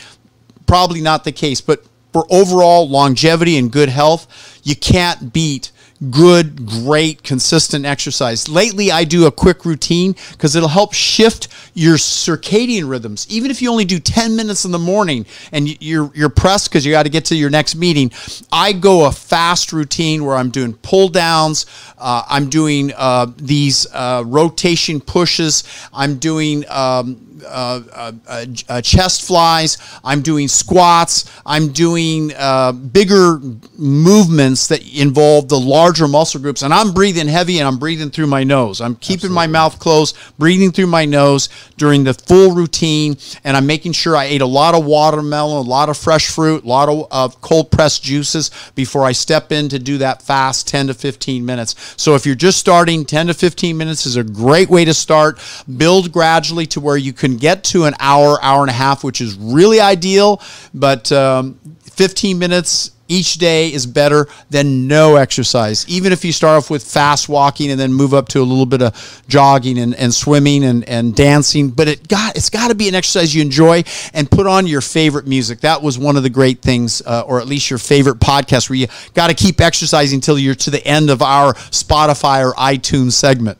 probably 0.65 1.01
not 1.01 1.25
the 1.25 1.33
case. 1.33 1.59
But 1.59 1.83
for 2.13 2.25
overall 2.29 2.87
longevity 2.89 3.57
and 3.57 3.71
good 3.71 3.89
health, 3.89 4.59
you 4.63 4.75
can't 4.75 5.31
beat 5.33 5.71
good, 6.09 6.65
great, 6.65 7.23
consistent 7.23 7.85
exercise. 7.85 8.47
Lately, 8.47 8.89
I 8.91 9.03
do 9.03 9.25
a 9.27 9.31
quick 9.31 9.65
routine 9.65 10.15
because 10.31 10.55
it'll 10.55 10.69
help 10.69 10.93
shift 10.93 11.49
your 11.73 11.97
circadian 11.97 12.89
rhythms. 12.89 13.27
Even 13.29 13.51
if 13.51 13.61
you 13.61 13.69
only 13.69 13.83
do 13.85 13.99
10 13.99 14.35
minutes 14.35 14.63
in 14.63 14.71
the 14.71 14.79
morning 14.79 15.25
and 15.51 15.67
you- 15.67 15.75
you're, 15.81 16.11
you're 16.15 16.29
pressed 16.29 16.69
because 16.69 16.85
you 16.85 16.91
got 16.93 17.03
to 17.03 17.09
get 17.09 17.25
to 17.25 17.35
your 17.35 17.49
next 17.49 17.75
meeting, 17.75 18.11
I 18.51 18.71
go 18.71 19.05
a 19.07 19.11
fast 19.11 19.73
routine 19.73 20.23
where 20.23 20.35
I'm 20.37 20.51
doing 20.51 20.73
pull 20.73 21.09
downs, 21.09 21.65
uh, 21.97 22.23
I'm 22.29 22.49
doing 22.49 22.93
uh, 22.95 23.27
these 23.35 23.85
uh, 23.93 24.23
rotation 24.25 25.01
pushes, 25.01 25.65
I'm 25.93 26.15
doing 26.17 26.63
um, 26.69 27.25
uh, 27.45 27.81
uh, 28.27 28.45
uh, 28.67 28.81
chest 28.81 29.23
flies. 29.23 29.77
I'm 30.03 30.21
doing 30.21 30.47
squats. 30.47 31.31
I'm 31.45 31.69
doing 31.69 32.31
uh, 32.35 32.71
bigger 32.71 33.39
movements 33.77 34.67
that 34.67 34.81
involve 34.95 35.49
the 35.49 35.59
larger 35.59 36.07
muscle 36.07 36.41
groups. 36.41 36.61
And 36.61 36.73
I'm 36.73 36.93
breathing 36.93 37.27
heavy 37.27 37.59
and 37.59 37.67
I'm 37.67 37.77
breathing 37.77 38.09
through 38.09 38.27
my 38.27 38.43
nose. 38.43 38.81
I'm 38.81 38.95
keeping 38.95 39.31
my 39.31 39.47
mouth 39.47 39.79
closed, 39.79 40.17
breathing 40.37 40.71
through 40.71 40.87
my 40.87 41.05
nose 41.05 41.49
during 41.77 42.03
the 42.03 42.13
full 42.13 42.53
routine. 42.53 43.17
And 43.43 43.55
I'm 43.55 43.65
making 43.65 43.93
sure 43.93 44.15
I 44.15 44.25
ate 44.25 44.41
a 44.41 44.45
lot 44.45 44.75
of 44.75 44.85
watermelon, 44.85 45.65
a 45.65 45.69
lot 45.69 45.89
of 45.89 45.97
fresh 45.97 46.29
fruit, 46.29 46.63
a 46.63 46.67
lot 46.67 46.89
of 46.89 47.07
uh, 47.11 47.29
cold 47.41 47.71
pressed 47.71 48.03
juices 48.03 48.51
before 48.75 49.03
I 49.05 49.11
step 49.11 49.51
in 49.51 49.69
to 49.69 49.79
do 49.79 49.97
that 49.99 50.21
fast 50.21 50.67
10 50.67 50.87
to 50.87 50.93
15 50.93 51.45
minutes. 51.45 51.75
So 51.97 52.15
if 52.15 52.25
you're 52.25 52.35
just 52.35 52.57
starting, 52.57 53.05
10 53.05 53.27
to 53.27 53.33
15 53.33 53.77
minutes 53.77 54.05
is 54.05 54.15
a 54.15 54.23
great 54.23 54.69
way 54.69 54.85
to 54.85 54.93
start. 54.93 55.39
Build 55.77 56.11
gradually 56.11 56.65
to 56.67 56.79
where 56.79 56.97
you 56.97 57.13
can 57.13 57.28
get 57.37 57.63
to 57.65 57.85
an 57.85 57.95
hour, 57.99 58.37
hour 58.41 58.61
and 58.61 58.69
a 58.69 58.73
half, 58.73 59.03
which 59.03 59.21
is 59.21 59.35
really 59.35 59.79
ideal. 59.79 60.41
But 60.73 61.11
um, 61.11 61.59
15 61.81 62.39
minutes 62.39 62.91
each 63.09 63.33
day 63.33 63.73
is 63.73 63.85
better 63.85 64.27
than 64.49 64.87
no 64.87 65.15
exercise. 65.15 65.85
Even 65.89 66.13
if 66.13 66.23
you 66.23 66.31
start 66.31 66.57
off 66.57 66.69
with 66.69 66.83
fast 66.83 67.27
walking 67.27 67.71
and 67.71 67.79
then 67.79 67.91
move 67.91 68.13
up 68.13 68.29
to 68.29 68.39
a 68.39 68.43
little 68.43 68.67
bit 68.67 68.81
of 68.81 69.23
jogging 69.27 69.79
and, 69.79 69.95
and 69.95 70.13
swimming 70.13 70.63
and, 70.63 70.87
and 70.87 71.15
dancing. 71.15 71.71
But 71.71 71.87
it 71.87 72.07
got 72.07 72.37
it's 72.37 72.49
got 72.49 72.69
to 72.69 72.75
be 72.75 72.87
an 72.87 72.95
exercise 72.95 73.33
you 73.35 73.41
enjoy 73.41 73.83
and 74.13 74.29
put 74.29 74.47
on 74.47 74.67
your 74.67 74.81
favorite 74.81 75.27
music. 75.27 75.61
That 75.61 75.81
was 75.81 75.97
one 75.97 76.15
of 76.15 76.23
the 76.23 76.29
great 76.29 76.61
things, 76.61 77.01
uh, 77.05 77.23
or 77.25 77.41
at 77.41 77.47
least 77.47 77.69
your 77.69 77.79
favorite 77.79 78.19
podcast, 78.19 78.69
where 78.69 78.77
you 78.77 78.87
got 79.15 79.27
to 79.27 79.33
keep 79.33 79.59
exercising 79.59 80.17
until 80.17 80.37
you're 80.37 80.55
to 80.55 80.69
the 80.69 80.85
end 80.85 81.09
of 81.09 81.21
our 81.21 81.53
Spotify 81.53 82.47
or 82.47 82.53
iTunes 82.53 83.13
segment. 83.13 83.57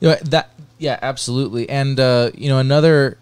You 0.00 0.08
know, 0.08 0.16
that 0.24 0.50
yeah, 0.78 0.98
absolutely. 1.02 1.68
And 1.68 1.98
uh, 1.98 2.30
you 2.34 2.48
know, 2.48 2.58
another 2.58 3.18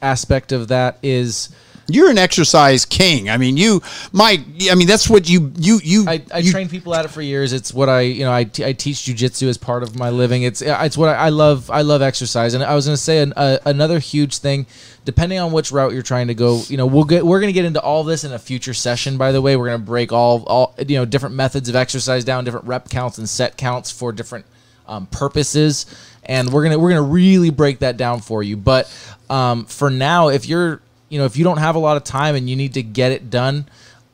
aspect 0.00 0.52
of 0.52 0.68
that 0.68 0.98
is 1.02 1.48
You're 1.88 2.10
an 2.10 2.18
exercise 2.18 2.84
king. 2.84 3.28
I 3.28 3.36
mean, 3.36 3.56
you, 3.56 3.82
my, 4.12 4.42
I 4.70 4.74
mean, 4.76 4.86
that's 4.86 5.10
what 5.10 5.28
you, 5.28 5.52
you, 5.56 5.80
you. 5.82 6.04
I, 6.08 6.22
I 6.32 6.38
you, 6.38 6.50
train 6.52 6.68
people 6.68 6.94
at 6.94 7.04
it 7.04 7.08
for 7.08 7.20
years. 7.20 7.52
It's 7.52 7.74
what 7.74 7.88
I, 7.88 8.02
you 8.02 8.24
know, 8.24 8.32
I, 8.32 8.44
t- 8.44 8.64
I 8.64 8.72
teach 8.72 8.98
jujitsu 8.98 9.48
as 9.48 9.58
part 9.58 9.82
of 9.82 9.98
my 9.98 10.10
living. 10.10 10.44
It's 10.44 10.62
it's 10.62 10.96
what 10.96 11.08
I, 11.08 11.14
I 11.14 11.28
love. 11.30 11.70
I 11.70 11.82
love 11.82 12.00
exercise, 12.00 12.54
and 12.54 12.62
I 12.62 12.74
was 12.74 12.86
going 12.86 12.96
to 12.96 13.02
say 13.02 13.20
an, 13.20 13.32
uh, 13.36 13.58
another 13.66 13.98
huge 13.98 14.38
thing. 14.38 14.66
Depending 15.04 15.40
on 15.40 15.50
which 15.50 15.72
route 15.72 15.92
you're 15.92 16.02
trying 16.02 16.28
to 16.28 16.34
go, 16.34 16.62
you 16.68 16.76
know, 16.76 16.86
we'll 16.86 17.04
get 17.04 17.26
we're 17.26 17.40
going 17.40 17.52
to 17.52 17.52
get 17.52 17.64
into 17.64 17.80
all 17.80 18.04
this 18.04 18.22
in 18.22 18.32
a 18.32 18.38
future 18.38 18.74
session. 18.74 19.18
By 19.18 19.32
the 19.32 19.42
way, 19.42 19.56
we're 19.56 19.66
going 19.66 19.80
to 19.80 19.86
break 19.86 20.12
all 20.12 20.44
all 20.44 20.74
you 20.86 20.96
know 20.96 21.04
different 21.04 21.34
methods 21.34 21.68
of 21.68 21.74
exercise 21.74 22.24
down, 22.24 22.44
different 22.44 22.66
rep 22.66 22.88
counts 22.88 23.18
and 23.18 23.28
set 23.28 23.56
counts 23.56 23.90
for 23.90 24.12
different 24.12 24.46
um, 24.86 25.06
purposes, 25.06 25.86
and 26.32 26.50
we're 26.50 26.62
gonna 26.62 26.78
we're 26.78 26.88
gonna 26.88 27.02
really 27.02 27.50
break 27.50 27.80
that 27.80 27.98
down 27.98 28.20
for 28.22 28.42
you. 28.42 28.56
But 28.56 28.90
um, 29.28 29.66
for 29.66 29.90
now, 29.90 30.28
if 30.28 30.46
you're 30.46 30.80
you 31.10 31.18
know 31.18 31.26
if 31.26 31.36
you 31.36 31.44
don't 31.44 31.58
have 31.58 31.74
a 31.74 31.78
lot 31.78 31.98
of 31.98 32.04
time 32.04 32.34
and 32.34 32.48
you 32.48 32.56
need 32.56 32.72
to 32.74 32.82
get 32.82 33.12
it 33.12 33.28
done, 33.28 33.66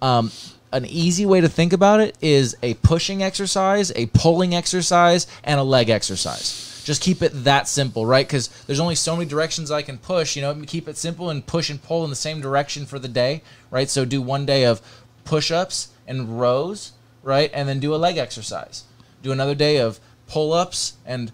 um, 0.02 0.32
an 0.72 0.84
easy 0.84 1.24
way 1.26 1.40
to 1.40 1.48
think 1.48 1.72
about 1.72 2.00
it 2.00 2.18
is 2.20 2.56
a 2.60 2.74
pushing 2.74 3.22
exercise, 3.22 3.92
a 3.94 4.06
pulling 4.06 4.52
exercise, 4.52 5.28
and 5.44 5.60
a 5.60 5.62
leg 5.62 5.90
exercise. 5.90 6.82
Just 6.84 7.02
keep 7.02 7.22
it 7.22 7.30
that 7.44 7.68
simple, 7.68 8.04
right? 8.04 8.26
Because 8.26 8.48
there's 8.66 8.80
only 8.80 8.96
so 8.96 9.14
many 9.14 9.28
directions 9.28 9.70
I 9.70 9.82
can 9.82 9.96
push. 9.96 10.34
You 10.34 10.42
know, 10.42 10.54
keep 10.66 10.88
it 10.88 10.96
simple 10.96 11.30
and 11.30 11.46
push 11.46 11.70
and 11.70 11.80
pull 11.80 12.02
in 12.02 12.10
the 12.10 12.16
same 12.16 12.40
direction 12.40 12.84
for 12.84 12.98
the 12.98 13.08
day, 13.08 13.42
right? 13.70 13.88
So 13.88 14.04
do 14.04 14.20
one 14.20 14.44
day 14.44 14.64
of 14.64 14.82
push-ups 15.24 15.90
and 16.08 16.40
rows, 16.40 16.92
right? 17.22 17.50
And 17.54 17.68
then 17.68 17.78
do 17.78 17.94
a 17.94 17.96
leg 17.96 18.16
exercise. 18.16 18.84
Do 19.22 19.30
another 19.30 19.54
day 19.54 19.76
of 19.76 20.00
pull-ups 20.26 20.94
and 21.06 21.30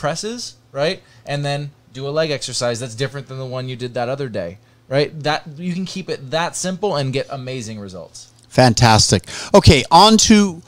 presses, 0.00 0.56
right? 0.72 1.02
And 1.26 1.44
then 1.44 1.70
do 1.92 2.08
a 2.08 2.10
leg 2.10 2.30
exercise 2.30 2.80
that's 2.80 2.94
different 2.94 3.28
than 3.28 3.38
the 3.38 3.46
one 3.46 3.68
you 3.68 3.76
did 3.76 3.94
that 3.94 4.08
other 4.08 4.28
day, 4.28 4.58
right? 4.88 5.16
That 5.22 5.46
you 5.58 5.74
can 5.74 5.84
keep 5.84 6.08
it 6.08 6.30
that 6.30 6.56
simple 6.56 6.96
and 6.96 7.12
get 7.12 7.26
amazing 7.30 7.78
results. 7.78 8.32
Fantastic. 8.48 9.24
Okay, 9.54 9.84
on 9.90 10.16
to 10.18 10.62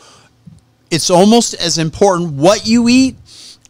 it's 0.91 1.09
almost 1.09 1.55
as 1.55 1.79
important 1.79 2.35
what 2.35 2.67
you 2.67 2.89
eat 2.89 3.17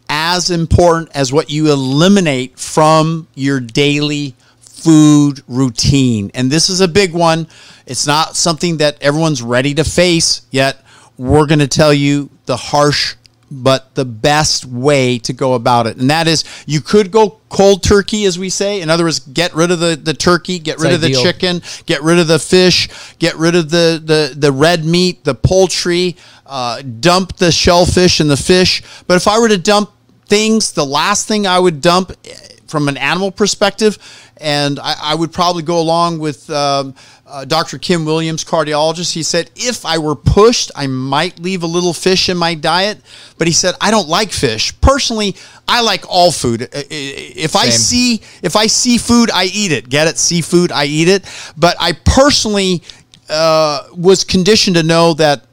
as 0.09 0.51
important 0.51 1.09
as 1.15 1.31
what 1.31 1.49
you 1.49 1.71
eliminate 1.71 2.59
from 2.59 3.27
your 3.33 3.61
daily 3.61 4.35
food 4.59 5.41
routine. 5.47 6.29
And 6.33 6.51
this 6.51 6.69
is 6.69 6.81
a 6.81 6.87
big 6.89 7.13
one. 7.13 7.47
It's 7.87 8.05
not 8.05 8.35
something 8.35 8.77
that 8.77 9.01
everyone's 9.01 9.41
ready 9.41 9.73
to 9.75 9.85
face 9.85 10.41
yet. 10.51 10.83
We're 11.17 11.47
going 11.47 11.59
to 11.59 11.67
tell 11.67 11.93
you 11.93 12.29
the 12.45 12.57
harsh 12.57 13.15
but 13.61 13.93
the 13.95 14.05
best 14.05 14.65
way 14.65 15.19
to 15.19 15.33
go 15.33 15.53
about 15.53 15.87
it. 15.87 15.97
And 15.97 16.09
that 16.09 16.27
is 16.27 16.43
you 16.65 16.81
could 16.81 17.11
go 17.11 17.39
cold 17.49 17.83
turkey, 17.83 18.25
as 18.25 18.39
we 18.39 18.49
say. 18.49 18.81
In 18.81 18.89
other 18.89 19.03
words, 19.03 19.19
get 19.19 19.53
rid 19.53 19.71
of 19.71 19.79
the, 19.79 19.95
the 19.95 20.13
turkey, 20.13 20.59
get 20.59 20.79
rid 20.79 20.93
of 20.93 21.01
the 21.01 21.13
chicken, 21.13 21.61
get 21.85 22.01
rid 22.01 22.19
of 22.19 22.27
the 22.27 22.39
fish, 22.39 22.89
get 23.19 23.35
rid 23.35 23.55
of 23.55 23.69
the, 23.69 24.01
the, 24.03 24.33
the 24.35 24.51
red 24.51 24.83
meat, 24.85 25.23
the 25.23 25.35
poultry, 25.35 26.17
uh, 26.45 26.81
dump 26.81 27.37
the 27.37 27.51
shellfish 27.51 28.19
and 28.19 28.29
the 28.29 28.37
fish. 28.37 28.83
But 29.07 29.17
if 29.17 29.27
I 29.27 29.39
were 29.39 29.49
to 29.49 29.57
dump 29.57 29.91
things, 30.27 30.71
the 30.71 30.85
last 30.85 31.27
thing 31.27 31.47
I 31.47 31.59
would 31.59 31.81
dump 31.81 32.11
eh, 32.25 32.35
from 32.67 32.87
an 32.87 32.97
animal 32.97 33.31
perspective, 33.31 33.97
and 34.37 34.79
I, 34.79 34.95
I 35.01 35.15
would 35.15 35.31
probably 35.31 35.63
go 35.63 35.79
along 35.79 36.19
with 36.19 36.49
um, 36.49 36.95
uh, 37.25 37.45
Dr. 37.45 37.77
Kim 37.77 38.05
Williams, 38.05 38.43
cardiologist. 38.43 39.13
He 39.13 39.23
said, 39.23 39.49
if 39.55 39.85
I 39.85 39.97
were 39.97 40.15
pushed, 40.15 40.71
I 40.75 40.87
might 40.87 41.39
leave 41.39 41.63
a 41.63 41.67
little 41.67 41.93
fish 41.93 42.29
in 42.29 42.37
my 42.37 42.53
diet. 42.53 42.99
But 43.37 43.47
he 43.47 43.53
said, 43.53 43.75
I 43.81 43.89
don't 43.89 44.07
like 44.07 44.31
fish. 44.31 44.79
Personally, 44.81 45.35
I 45.67 45.81
like 45.81 46.03
all 46.07 46.31
food. 46.31 46.67
If 46.71 47.55
I 47.55 47.69
see 47.69 48.21
if 48.43 48.55
I 48.55 48.67
see 48.67 48.97
food, 48.97 49.31
I 49.33 49.45
eat 49.45 49.71
it. 49.71 49.89
Get 49.89 50.07
it? 50.07 50.17
Seafood, 50.17 50.71
I 50.71 50.85
eat 50.85 51.07
it. 51.07 51.25
But 51.57 51.75
I 51.79 51.93
personally 51.93 52.83
uh, 53.29 53.87
was 53.95 54.23
conditioned 54.23 54.75
to 54.75 54.83
know 54.83 55.13
that 55.15 55.45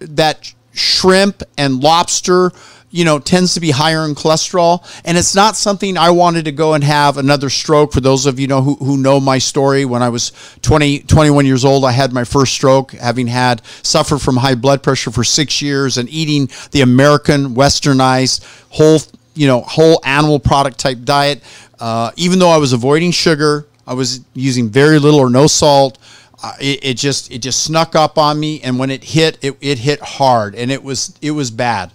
that 0.00 0.52
shrimp 0.72 1.42
and 1.58 1.80
lobster 1.80 2.50
you 2.92 3.06
know, 3.06 3.18
tends 3.18 3.54
to 3.54 3.60
be 3.60 3.70
higher 3.70 4.04
in 4.04 4.14
cholesterol. 4.14 4.84
And 5.04 5.16
it's 5.18 5.34
not 5.34 5.56
something 5.56 5.96
I 5.96 6.10
wanted 6.10 6.44
to 6.44 6.52
go 6.52 6.74
and 6.74 6.84
have 6.84 7.16
another 7.16 7.48
stroke. 7.48 7.92
For 7.92 8.00
those 8.00 8.26
of 8.26 8.38
you 8.38 8.46
know 8.46 8.60
who, 8.60 8.74
who 8.76 8.98
know 8.98 9.18
my 9.18 9.38
story, 9.38 9.84
when 9.84 10.02
I 10.02 10.10
was 10.10 10.30
20, 10.60 11.00
21 11.00 11.46
years 11.46 11.64
old, 11.64 11.84
I 11.84 11.90
had 11.90 12.12
my 12.12 12.24
first 12.24 12.52
stroke, 12.52 12.92
having 12.92 13.26
had 13.26 13.64
suffered 13.82 14.20
from 14.20 14.36
high 14.36 14.54
blood 14.54 14.82
pressure 14.82 15.10
for 15.10 15.24
six 15.24 15.62
years 15.62 15.96
and 15.96 16.08
eating 16.10 16.48
the 16.70 16.82
American 16.82 17.54
westernized 17.54 18.44
whole, 18.68 19.00
you 19.34 19.46
know, 19.46 19.62
whole 19.62 20.00
animal 20.04 20.38
product 20.38 20.78
type 20.78 20.98
diet. 21.02 21.42
Uh, 21.80 22.12
even 22.16 22.38
though 22.38 22.50
I 22.50 22.58
was 22.58 22.74
avoiding 22.74 23.10
sugar, 23.10 23.66
I 23.86 23.94
was 23.94 24.20
using 24.34 24.68
very 24.68 24.98
little 24.98 25.18
or 25.18 25.30
no 25.30 25.46
salt. 25.46 25.98
Uh, 26.42 26.52
it, 26.60 26.84
it 26.84 26.96
just 26.96 27.30
it 27.30 27.38
just 27.38 27.64
snuck 27.64 27.94
up 27.94 28.18
on 28.18 28.38
me, 28.38 28.60
and 28.62 28.78
when 28.78 28.90
it 28.90 29.04
hit, 29.04 29.38
it, 29.42 29.56
it 29.60 29.78
hit 29.78 30.00
hard, 30.00 30.54
and 30.56 30.70
it 30.70 30.82
was 30.82 31.16
it 31.22 31.30
was 31.30 31.50
bad. 31.50 31.92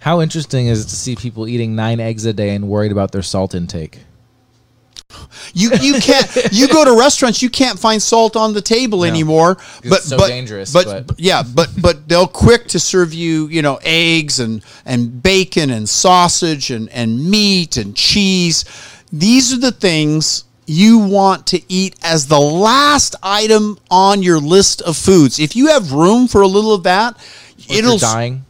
How 0.00 0.20
interesting 0.20 0.66
is 0.66 0.84
it 0.84 0.88
to 0.88 0.96
see 0.96 1.14
people 1.14 1.46
eating 1.46 1.76
nine 1.76 2.00
eggs 2.00 2.24
a 2.24 2.32
day 2.32 2.54
and 2.54 2.68
worried 2.68 2.92
about 2.92 3.12
their 3.12 3.22
salt 3.22 3.54
intake? 3.54 4.00
You 5.52 5.70
you 5.80 6.00
can't 6.00 6.52
you 6.52 6.68
go 6.68 6.84
to 6.84 6.96
restaurants 6.98 7.42
you 7.42 7.50
can't 7.50 7.78
find 7.78 8.00
salt 8.00 8.36
on 8.36 8.54
the 8.54 8.60
table 8.62 9.04
anymore. 9.04 9.56
But 9.82 9.98
it's 9.98 10.04
so 10.04 10.16
but, 10.16 10.28
dangerous, 10.28 10.72
But, 10.72 11.06
but- 11.06 11.20
yeah, 11.20 11.42
but 11.42 11.70
but 11.80 12.08
they'll 12.08 12.28
quick 12.28 12.68
to 12.68 12.80
serve 12.80 13.12
you 13.12 13.48
you 13.48 13.60
know 13.60 13.78
eggs 13.82 14.40
and 14.40 14.64
and 14.86 15.22
bacon 15.22 15.70
and 15.70 15.88
sausage 15.88 16.70
and 16.70 16.88
and 16.90 17.28
meat 17.28 17.76
and 17.76 17.96
cheese. 17.96 18.64
These 19.12 19.52
are 19.52 19.58
the 19.58 19.72
things 19.72 20.44
you 20.66 20.98
want 20.98 21.48
to 21.48 21.60
eat 21.68 21.96
as 22.02 22.28
the 22.28 22.38
last 22.38 23.16
item 23.22 23.76
on 23.90 24.22
your 24.22 24.38
list 24.38 24.80
of 24.82 24.96
foods. 24.96 25.40
If 25.40 25.56
you 25.56 25.66
have 25.66 25.92
room 25.92 26.28
for 26.28 26.42
a 26.42 26.46
little 26.46 26.72
of 26.72 26.84
that, 26.84 27.16
If 27.58 27.70
it'll 27.70 27.92
you're 27.92 27.98
dying. 27.98 28.44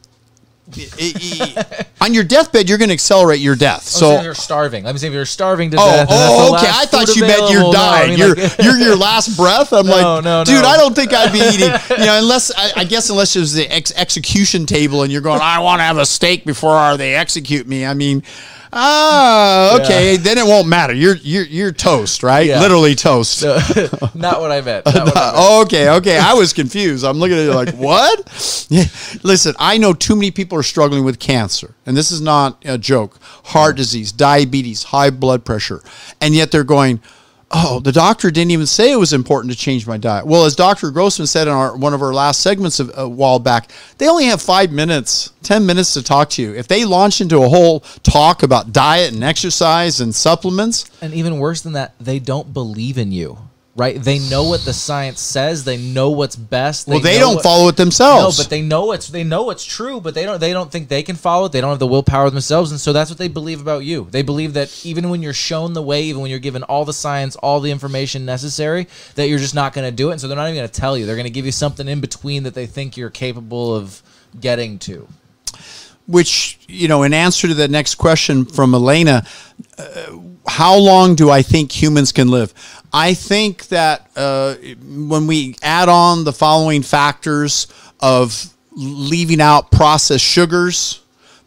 it- 0.76 0.92
it- 0.98 1.86
on 2.00 2.14
your 2.14 2.24
deathbed 2.24 2.68
you're 2.68 2.78
going 2.78 2.88
to 2.88 2.94
accelerate 2.94 3.40
your 3.40 3.56
death. 3.56 3.82
So 3.82 3.98
So 3.98 4.10
if 4.18 4.24
you're 4.24 4.34
starving. 4.34 4.84
Let 4.84 4.94
me 4.94 4.98
say 4.98 5.08
if 5.08 5.12
you're 5.12 5.26
starving 5.26 5.70
to 5.72 5.76
Oh, 5.78 5.84
death. 5.86 6.00
and 6.00 6.08
that's 6.10 6.32
oh, 6.32 6.44
the 6.46 6.52
oh, 6.52 6.56
okay. 6.56 6.70
I 6.72 6.86
thought 6.86 7.14
you 7.16 7.22
meant 7.22 7.38
you're 7.50 7.60
available. 7.60 7.72
No, 7.72 7.78
I 7.80 7.98
dying. 7.98 8.10
mean, 8.10 8.18
you're 8.18 8.34
like- 8.36 8.58
you're 8.58 8.78
your 8.78 8.96
last 9.08 9.36
breath. 9.36 9.72
I'm 9.72 9.86
No, 9.86 9.92
like, 9.92 10.24
no, 10.24 10.44
dude, 10.44 10.62
no. 10.62 10.68
I 10.68 10.76
don't 10.76 10.94
think 10.94 11.12
I'd 11.12 11.32
be 11.32 11.40
eating. 11.40 11.70
You 11.98 12.06
know, 12.06 12.18
unless 12.18 12.50
I, 12.56 12.72
I 12.80 12.84
guess 12.84 13.10
unless 13.10 13.36
it 13.36 13.40
was 13.40 13.52
the 13.54 13.66
ex- 13.68 13.92
execution 13.96 14.66
table 14.66 15.02
and 15.02 15.12
you're 15.12 15.20
going, 15.20 15.40
I 15.42 15.58
want 15.60 15.80
to 15.80 15.84
have 15.84 15.98
a 15.98 16.06
steak 16.06 16.44
before 16.44 16.96
they 16.96 17.14
execute 17.14 17.66
me. 17.66 17.84
I 17.84 17.94
mean, 17.94 18.22
ah, 18.72 19.80
okay, 19.80 20.16
then 20.16 20.38
it 20.38 20.46
won't 20.46 20.68
matter. 20.68 20.92
You're 20.94 21.16
you're 21.16 21.44
you're 21.44 21.72
toast, 21.72 22.22
right? 22.22 22.46
Yeah. 22.46 22.60
Literally 22.60 22.94
toast. 22.94 23.42
not 24.14 24.40
what 24.40 24.50
I 24.52 24.60
meant. 24.60 24.86
Not 24.86 24.94
what 24.94 24.96
I 24.96 25.04
meant. 25.04 25.16
Oh, 25.16 25.62
okay, 25.64 25.90
okay. 25.90 26.18
I 26.18 26.34
was 26.34 26.52
confused. 26.52 27.04
I'm 27.04 27.18
looking 27.18 27.36
at 27.38 27.42
you 27.42 27.52
like, 27.52 27.74
what? 27.74 28.66
Yeah. 28.68 28.84
Listen, 29.22 29.54
I 29.58 29.78
know 29.78 29.92
too 29.92 30.14
many 30.14 30.30
people 30.30 30.58
are 30.58 30.62
struggling 30.62 31.04
with 31.04 31.18
cancer, 31.18 31.74
and 31.86 31.96
this 31.96 32.10
is 32.10 32.20
not 32.20 32.62
a 32.64 32.78
joke. 32.78 33.18
Heart 33.46 33.76
disease, 33.76 34.12
diabetes, 34.12 34.84
high 34.84 35.10
blood 35.10 35.44
pressure, 35.44 35.82
and 36.20 36.34
yet 36.34 36.50
they're 36.50 36.64
going, 36.64 37.00
"Oh, 37.50 37.80
the 37.80 37.92
doctor 37.92 38.30
didn't 38.30 38.52
even 38.52 38.66
say 38.66 38.92
it 38.92 38.98
was 38.98 39.12
important 39.12 39.52
to 39.52 39.58
change 39.58 39.86
my 39.86 39.96
diet." 39.96 40.26
Well, 40.26 40.44
as 40.44 40.54
Dr. 40.54 40.90
Grossman 40.90 41.26
said 41.26 41.48
in 41.48 41.52
our 41.54 41.76
one 41.76 41.94
of 41.94 42.02
our 42.02 42.12
last 42.14 42.40
segments 42.40 42.80
a 42.80 43.08
while 43.08 43.38
back, 43.38 43.70
they 43.98 44.08
only 44.08 44.26
have 44.26 44.40
five 44.40 44.70
minutes, 44.70 45.30
ten 45.42 45.66
minutes 45.66 45.94
to 45.94 46.02
talk 46.02 46.30
to 46.30 46.42
you. 46.42 46.54
If 46.54 46.68
they 46.68 46.84
launch 46.84 47.20
into 47.20 47.42
a 47.42 47.48
whole 47.48 47.80
talk 48.02 48.42
about 48.42 48.72
diet 48.72 49.12
and 49.12 49.24
exercise 49.24 50.00
and 50.00 50.14
supplements, 50.14 50.84
And 51.00 51.14
even 51.14 51.38
worse 51.38 51.60
than 51.62 51.72
that, 51.72 51.94
they 52.00 52.18
don't 52.18 52.52
believe 52.52 52.98
in 52.98 53.12
you. 53.12 53.38
Right? 53.76 54.02
They 54.02 54.18
know 54.18 54.44
what 54.44 54.64
the 54.64 54.72
science 54.72 55.20
says. 55.20 55.62
They 55.62 55.76
know 55.76 56.10
what's 56.10 56.34
best. 56.34 56.88
well, 56.88 56.98
they 56.98 57.18
don't 57.18 57.36
what- 57.36 57.44
follow 57.44 57.68
it 57.68 57.76
themselves. 57.76 58.36
No, 58.36 58.44
but 58.44 58.50
they 58.50 58.62
know 58.62 58.90
it's 58.92 59.08
they 59.08 59.22
know 59.22 59.48
it's 59.50 59.64
true, 59.64 60.00
but 60.00 60.12
they 60.12 60.24
don't 60.24 60.40
they 60.40 60.52
don't 60.52 60.72
think 60.72 60.88
they 60.88 61.04
can 61.04 61.14
follow 61.14 61.46
it. 61.46 61.52
They 61.52 61.60
don't 61.60 61.70
have 61.70 61.78
the 61.78 61.86
willpower 61.86 62.28
themselves, 62.30 62.72
and 62.72 62.80
so 62.80 62.92
that's 62.92 63.10
what 63.10 63.18
they 63.18 63.28
believe 63.28 63.60
about 63.60 63.84
you. 63.84 64.08
They 64.10 64.22
believe 64.22 64.54
that 64.54 64.84
even 64.84 65.08
when 65.08 65.22
you're 65.22 65.32
shown 65.32 65.72
the 65.74 65.82
way, 65.82 66.02
even 66.02 66.20
when 66.20 66.30
you're 66.30 66.40
given 66.40 66.64
all 66.64 66.84
the 66.84 66.92
science, 66.92 67.36
all 67.36 67.60
the 67.60 67.70
information 67.70 68.24
necessary, 68.24 68.88
that 69.14 69.28
you're 69.28 69.38
just 69.38 69.54
not 69.54 69.72
going 69.72 69.86
to 69.88 69.94
do 69.94 70.08
it. 70.08 70.12
And 70.12 70.20
so 70.20 70.26
they're 70.26 70.36
not 70.36 70.48
even 70.48 70.56
going 70.56 70.68
to 70.68 70.80
tell 70.80 70.98
you. 70.98 71.06
They're 71.06 71.14
going 71.16 71.24
to 71.24 71.30
give 71.30 71.46
you 71.46 71.52
something 71.52 71.86
in 71.86 72.00
between 72.00 72.42
that 72.42 72.54
they 72.54 72.66
think 72.66 72.96
you're 72.96 73.08
capable 73.08 73.74
of 73.74 74.02
getting 74.40 74.78
to. 74.80 75.06
which 76.06 76.58
you 76.66 76.88
know 76.88 77.04
in 77.04 77.14
answer 77.14 77.46
to 77.46 77.54
the 77.54 77.68
next 77.68 77.94
question 77.96 78.44
from 78.44 78.74
elena 78.74 79.24
uh, 79.78 79.84
how 80.50 80.76
long 80.76 81.14
do 81.14 81.30
i 81.30 81.42
think 81.42 81.70
humans 81.70 82.12
can 82.12 82.28
live? 82.28 82.52
I 82.92 83.14
think 83.14 83.68
that 83.68 84.10
uh, 84.16 84.56
when 84.82 85.28
we 85.28 85.54
add 85.62 85.88
on 85.88 86.24
the 86.24 86.32
following 86.32 86.82
factors 86.82 87.68
of 88.00 88.52
leaving 88.72 89.40
out 89.40 89.70
processed 89.70 90.24
sugars 90.24 91.00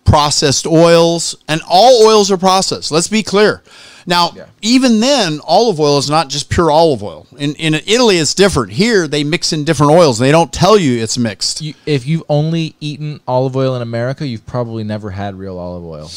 processed 0.06 0.66
oils 0.66 1.36
and 1.50 1.62
all 1.68 2.08
oils 2.08 2.32
are 2.32 2.38
processed 2.38 2.92
let's 2.92 3.08
be 3.08 3.24
clear 3.24 3.62
now 4.06 4.32
Yeah. 4.36 4.46
even 4.62 5.00
then 5.00 5.40
olive 5.44 5.80
oil 5.80 5.98
is 5.98 6.10
not 6.10 6.30
just 6.30 6.50
pure 6.50 6.70
olive 6.72 7.04
oil 7.04 7.28
in, 7.38 7.56
in 7.56 7.76
italy 7.76 8.18
it's 8.18 8.34
different 8.34 8.72
here 8.74 9.08
they 9.08 9.24
mix 9.24 9.54
in 9.54 9.64
different 9.64 9.92
oils 9.92 10.20
they 10.20 10.32
don't 10.32 10.52
tell 10.52 10.78
you 10.78 11.02
it's 11.02 11.18
mixed 11.18 11.62
You, 11.62 11.74
if 11.86 12.06
you've 12.06 12.24
only 12.30 12.76
eaten 12.80 13.20
olive 13.28 13.56
oil 13.56 13.76
in 13.76 13.82
America, 13.82 14.28
you've 14.28 14.46
probably 14.46 14.84
never 14.84 15.12
had 15.12 15.36
real 15.36 15.58
olive 15.58 15.84
oil. 15.86 16.10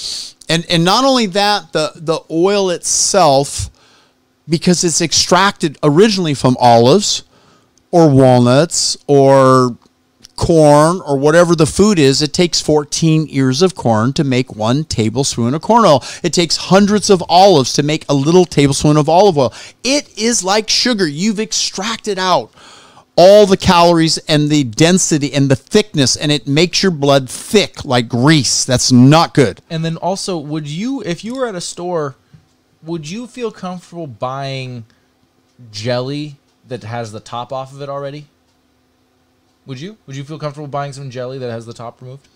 and 0.48 0.64
and 0.70 0.84
not 0.84 1.04
only 1.04 1.26
that 1.26 1.72
the 1.72 1.92
the 1.96 2.20
oil 2.30 2.70
itself 2.70 3.70
because 4.48 4.84
it's 4.84 5.00
extracted 5.00 5.76
originally 5.82 6.34
from 6.34 6.56
olives 6.60 7.22
or 7.90 8.08
walnuts 8.08 8.96
or 9.06 9.76
corn 10.36 11.00
or 11.00 11.16
whatever 11.16 11.56
the 11.56 11.66
food 11.66 11.98
is 11.98 12.22
it 12.22 12.32
takes 12.32 12.60
14 12.60 13.26
ears 13.30 13.62
of 13.62 13.74
corn 13.74 14.12
to 14.12 14.22
make 14.22 14.54
one 14.54 14.84
tablespoon 14.84 15.54
of 15.54 15.62
corn 15.62 15.84
oil. 15.84 16.04
It 16.22 16.32
takes 16.32 16.56
hundreds 16.56 17.10
of 17.10 17.22
olives 17.28 17.72
to 17.74 17.82
make 17.82 18.04
a 18.08 18.14
little 18.14 18.44
tablespoon 18.44 18.96
of 18.96 19.08
olive 19.08 19.38
oil. 19.38 19.52
It 19.82 20.16
is 20.18 20.44
like 20.44 20.68
sugar. 20.68 21.06
You've 21.06 21.40
extracted 21.40 22.18
out 22.18 22.52
all 23.16 23.46
the 23.46 23.56
calories 23.56 24.18
and 24.28 24.50
the 24.50 24.64
density 24.64 25.32
and 25.32 25.50
the 25.50 25.56
thickness 25.56 26.16
and 26.16 26.30
it 26.30 26.46
makes 26.46 26.82
your 26.82 26.92
blood 26.92 27.30
thick 27.30 27.84
like 27.84 28.08
grease. 28.08 28.64
That's 28.64 28.92
not 28.92 29.32
good. 29.32 29.60
And 29.70 29.84
then 29.84 29.96
also, 29.96 30.36
would 30.38 30.68
you, 30.68 31.02
if 31.02 31.24
you 31.24 31.34
were 31.34 31.46
at 31.46 31.54
a 31.54 31.60
store, 31.62 32.14
would 32.82 33.08
you 33.08 33.26
feel 33.26 33.50
comfortable 33.50 34.06
buying 34.06 34.84
jelly 35.72 36.36
that 36.68 36.84
has 36.84 37.12
the 37.12 37.20
top 37.20 37.52
off 37.52 37.72
of 37.72 37.80
it 37.80 37.88
already? 37.88 38.26
Would 39.66 39.80
you? 39.80 39.96
Would 40.06 40.16
you 40.16 40.24
feel 40.24 40.38
comfortable 40.38 40.68
buying 40.68 40.92
some 40.92 41.10
jelly 41.10 41.38
that 41.38 41.50
has 41.50 41.66
the 41.66 41.74
top 41.74 42.00
removed? 42.00 42.26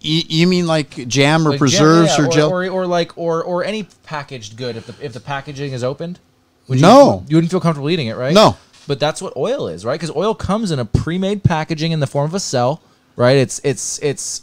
You 0.00 0.46
mean 0.46 0.66
like 0.66 0.90
jam 1.08 1.46
or 1.46 1.50
Like 1.50 1.54
jam- 1.54 1.58
preserves 1.58 2.18
yeah, 2.18 2.24
or 2.24 2.28
gel? 2.28 2.50
or, 2.50 2.66
or 2.68 2.86
like 2.86 3.16
or 3.18 3.42
or 3.44 3.62
any 3.64 3.84
packaged 4.04 4.56
good 4.56 4.76
if 4.76 4.86
the 4.86 4.94
if 5.04 5.12
the 5.12 5.20
packaging 5.20 5.72
is 5.72 5.84
opened? 5.84 6.18
Would 6.68 6.78
you, 6.78 6.82
No. 6.82 7.24
you 7.28 7.36
wouldn't 7.36 7.50
feel 7.50 7.60
comfortable 7.60 7.90
eating 7.90 8.08
it, 8.08 8.16
right? 8.16 8.34
No. 8.34 8.56
But 8.88 8.98
that's 9.00 9.20
what 9.22 9.36
oil 9.36 9.68
is, 9.68 9.84
right? 9.84 9.94
Because 10.00 10.14
oil 10.16 10.34
comes 10.34 10.70
in 10.72 10.78
a 10.80 10.84
pre-made 10.84 11.44
packaging 11.44 11.92
in 11.92 12.00
the 12.00 12.06
form 12.06 12.26
of 12.26 12.34
a 12.34 12.40
cell, 12.40 12.80
right? 13.16 13.36
It's 13.36 13.60
it's 13.64 13.98
it's 14.00 14.42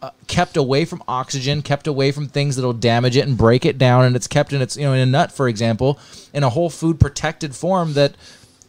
uh, 0.00 0.10
kept 0.26 0.56
away 0.56 0.84
from 0.84 1.02
oxygen, 1.08 1.62
kept 1.62 1.86
away 1.86 2.10
from 2.12 2.26
things 2.28 2.56
that'll 2.56 2.72
damage 2.72 3.16
it 3.16 3.26
and 3.26 3.36
break 3.36 3.64
it 3.66 3.78
down, 3.78 4.04
and 4.04 4.16
it's 4.16 4.26
kept 4.26 4.52
in 4.52 4.60
its 4.62 4.76
you 4.76 4.84
know 4.84 4.92
in 4.92 5.00
a 5.00 5.06
nut, 5.06 5.32
for 5.32 5.48
example, 5.48 5.98
in 6.32 6.42
a 6.44 6.50
whole 6.50 6.70
food 6.70 6.98
protected 7.00 7.54
form 7.54 7.92
that 7.94 8.14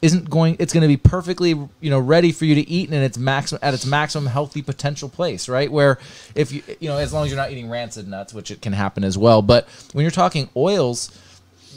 isn't 0.03 0.29
going. 0.29 0.57
It's 0.59 0.73
going 0.73 0.81
to 0.81 0.87
be 0.87 0.97
perfectly 0.97 1.49
you 1.49 1.89
know 1.89 1.99
ready 1.99 2.33
for 2.33 2.43
you 2.43 2.55
to 2.55 2.69
eat 2.69 2.89
and 2.89 3.03
its 3.03 3.17
maximum 3.17 3.61
at 3.63 3.73
its 3.73 3.85
maximum 3.85 4.27
healthy 4.27 4.61
potential 4.61 5.07
place, 5.07 5.47
right? 5.47 5.71
Where 5.71 5.97
if 6.35 6.51
you 6.51 6.61
you 6.81 6.89
know 6.89 6.97
as 6.97 7.13
long 7.13 7.23
as 7.23 7.31
you're 7.31 7.39
not 7.39 7.51
eating 7.51 7.69
rancid 7.69 8.07
nuts, 8.07 8.33
which 8.33 8.51
it 8.51 8.61
can 8.61 8.73
happen 8.73 9.05
as 9.05 9.17
well, 9.17 9.41
but 9.41 9.67
when 9.93 10.03
you're 10.03 10.11
talking 10.11 10.49
oils 10.57 11.17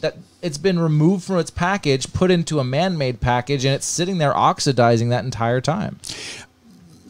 that 0.00 0.16
it's 0.42 0.58
been 0.58 0.78
removed 0.78 1.24
from 1.24 1.38
its 1.38 1.50
package, 1.50 2.12
put 2.12 2.30
into 2.32 2.58
a 2.58 2.64
man-made 2.64 3.20
package, 3.20 3.64
and 3.64 3.74
it's 3.74 3.86
sitting 3.86 4.18
there 4.18 4.36
oxidizing 4.36 5.08
that 5.10 5.24
entire 5.24 5.60
time. 5.60 5.98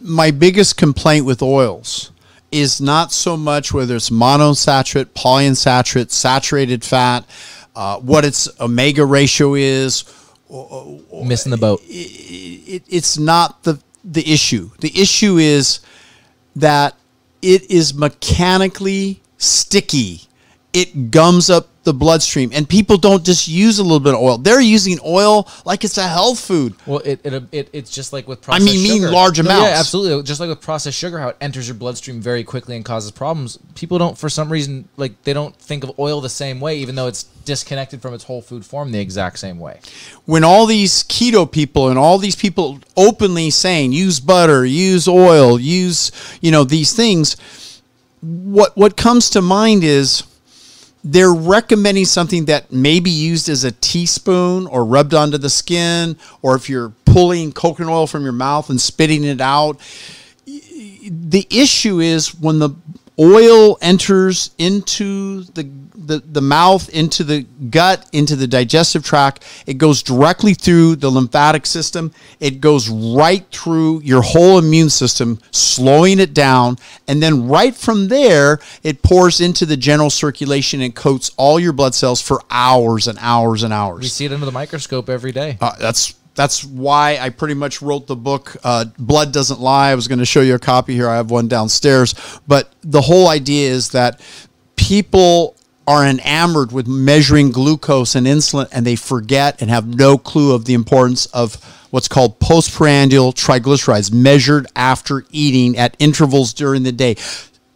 My 0.00 0.30
biggest 0.30 0.76
complaint 0.76 1.24
with 1.24 1.42
oils 1.42 2.12
is 2.52 2.80
not 2.80 3.10
so 3.10 3.36
much 3.36 3.72
whether 3.72 3.96
it's 3.96 4.10
monosaturate, 4.10 5.06
polyunsaturated, 5.06 6.10
saturated 6.10 6.84
fat, 6.84 7.24
uh, 7.74 7.98
what 7.98 8.24
its 8.24 8.48
omega 8.60 9.04
ratio 9.04 9.54
is. 9.54 10.04
Missing 10.48 11.50
the 11.50 11.56
boat. 11.56 11.82
It, 11.86 12.82
it's 12.88 13.18
not 13.18 13.62
the 13.64 13.80
the 14.04 14.32
issue. 14.32 14.70
The 14.78 14.92
issue 15.00 15.36
is 15.38 15.80
that 16.54 16.96
it 17.42 17.70
is 17.70 17.94
mechanically 17.94 19.20
sticky. 19.38 20.22
It 20.72 21.10
gums 21.10 21.50
up 21.50 21.68
the 21.86 21.94
bloodstream, 21.94 22.50
and 22.52 22.68
people 22.68 22.98
don't 22.98 23.24
just 23.24 23.48
use 23.48 23.78
a 23.78 23.82
little 23.82 24.00
bit 24.00 24.12
of 24.12 24.20
oil. 24.20 24.36
They're 24.36 24.60
using 24.60 24.98
oil 25.06 25.48
like 25.64 25.84
it's 25.84 25.96
a 25.96 26.06
health 26.06 26.38
food. 26.38 26.74
Well, 26.84 26.98
it, 26.98 27.20
it, 27.24 27.44
it 27.52 27.70
it's 27.72 27.90
just 27.90 28.12
like 28.12 28.28
with 28.28 28.40
I 28.40 28.58
processed 28.58 28.66
mean, 28.66 28.82
mean 28.82 29.02
sugar. 29.02 29.12
large 29.12 29.38
No, 29.40 29.46
amounts. 29.46 29.70
Yeah, 29.70 29.78
absolutely. 29.78 30.22
Just 30.24 30.40
like 30.40 30.50
with 30.50 30.60
processed 30.60 30.98
sugar, 30.98 31.18
how 31.18 31.28
it 31.28 31.36
enters 31.40 31.66
your 31.66 31.76
bloodstream 31.76 32.20
very 32.20 32.44
quickly 32.44 32.76
and 32.76 32.84
causes 32.84 33.10
problems. 33.10 33.58
People 33.74 33.96
don't, 33.96 34.18
for 34.18 34.28
some 34.28 34.50
reason, 34.52 34.88
like 34.98 35.22
they 35.22 35.32
don't 35.32 35.56
think 35.56 35.84
of 35.84 35.98
oil 35.98 36.20
the 36.20 36.28
same 36.28 36.60
way, 36.60 36.76
even 36.78 36.94
though 36.96 37.06
it's 37.06 37.22
disconnected 37.46 38.02
from 38.02 38.12
its 38.12 38.24
whole 38.24 38.42
food 38.42 38.66
form 38.66 38.90
the 38.90 38.98
exact 39.00 39.38
same 39.38 39.58
way. 39.60 39.78
when 40.24 40.42
all 40.42 40.66
these 40.66 41.04
keto 41.04 41.50
people 41.50 41.88
and 41.88 41.96
all 41.98 42.18
these 42.18 42.34
people 42.34 42.80
openly 42.96 43.48
saying 43.50 43.92
use 43.92 44.18
butter, 44.18 44.66
use 44.66 45.06
oil, 45.06 45.58
use 45.58 46.10
you 46.40 46.50
know 46.50 46.64
these 46.64 46.92
things, 46.92 47.36
what 48.20 48.76
what 48.76 48.96
comes 48.96 49.30
to 49.30 49.40
mind 49.40 49.84
is 49.84 50.24
they're 51.08 51.32
recommending 51.32 52.04
something 52.04 52.46
that 52.46 52.72
may 52.72 52.98
be 52.98 53.10
used 53.10 53.48
as 53.48 53.62
a 53.62 53.70
teaspoon 53.70 54.66
or 54.66 54.84
rubbed 54.84 55.14
onto 55.14 55.38
the 55.38 55.48
skin, 55.48 56.16
or 56.42 56.56
if 56.56 56.68
you're 56.68 56.88
pulling 57.04 57.52
coconut 57.52 57.92
oil 57.92 58.08
from 58.08 58.24
your 58.24 58.32
mouth 58.32 58.70
and 58.70 58.80
spitting 58.80 59.22
it 59.22 59.40
out. 59.40 59.78
The 60.44 61.46
issue 61.48 62.00
is 62.00 62.34
when 62.34 62.58
the 62.58 62.70
oil 63.18 63.78
enters 63.80 64.50
into 64.58 65.42
the, 65.54 65.68
the, 65.94 66.18
the 66.18 66.40
mouth, 66.40 66.88
into 66.90 67.24
the 67.24 67.42
gut, 67.70 68.08
into 68.12 68.36
the 68.36 68.46
digestive 68.46 69.04
tract. 69.04 69.44
It 69.66 69.74
goes 69.74 70.02
directly 70.02 70.54
through 70.54 70.96
the 70.96 71.10
lymphatic 71.10 71.66
system. 71.66 72.12
It 72.40 72.60
goes 72.60 72.88
right 72.88 73.44
through 73.50 74.02
your 74.02 74.22
whole 74.22 74.58
immune 74.58 74.90
system, 74.90 75.40
slowing 75.50 76.20
it 76.20 76.34
down. 76.34 76.76
And 77.08 77.22
then 77.22 77.48
right 77.48 77.74
from 77.74 78.08
there, 78.08 78.60
it 78.82 79.02
pours 79.02 79.40
into 79.40 79.64
the 79.66 79.76
general 79.76 80.10
circulation 80.10 80.80
and 80.80 80.94
coats 80.94 81.30
all 81.36 81.58
your 81.58 81.72
blood 81.72 81.94
cells 81.94 82.20
for 82.20 82.42
hours 82.50 83.08
and 83.08 83.18
hours 83.20 83.62
and 83.62 83.72
hours. 83.72 84.00
We 84.00 84.08
see 84.08 84.26
it 84.26 84.32
under 84.32 84.46
the 84.46 84.52
microscope 84.52 85.08
every 85.08 85.32
day. 85.32 85.58
Uh, 85.60 85.74
that's 85.78 86.14
that's 86.36 86.62
why 86.64 87.18
I 87.18 87.30
pretty 87.30 87.54
much 87.54 87.82
wrote 87.82 88.06
the 88.06 88.14
book 88.14 88.56
uh, 88.62 88.84
Blood 88.98 89.32
Doesn't 89.32 89.58
Lie. 89.58 89.90
I 89.90 89.94
was 89.94 90.06
going 90.06 90.18
to 90.18 90.26
show 90.26 90.42
you 90.42 90.54
a 90.54 90.58
copy 90.58 90.94
here. 90.94 91.08
I 91.08 91.16
have 91.16 91.30
one 91.30 91.48
downstairs. 91.48 92.14
But 92.46 92.72
the 92.82 93.00
whole 93.00 93.28
idea 93.28 93.70
is 93.70 93.90
that 93.90 94.20
people 94.76 95.56
are 95.86 96.04
enamored 96.04 96.72
with 96.72 96.86
measuring 96.86 97.50
glucose 97.50 98.14
and 98.14 98.26
insulin 98.26 98.68
and 98.72 98.86
they 98.86 98.96
forget 98.96 99.60
and 99.62 99.70
have 99.70 99.86
no 99.86 100.18
clue 100.18 100.54
of 100.54 100.64
the 100.64 100.74
importance 100.74 101.26
of 101.26 101.54
what's 101.90 102.08
called 102.08 102.38
postprandial 102.40 103.32
triglycerides 103.32 104.12
measured 104.12 104.66
after 104.76 105.24
eating 105.30 105.76
at 105.78 105.96
intervals 105.98 106.52
during 106.52 106.82
the 106.82 106.92
day. 106.92 107.14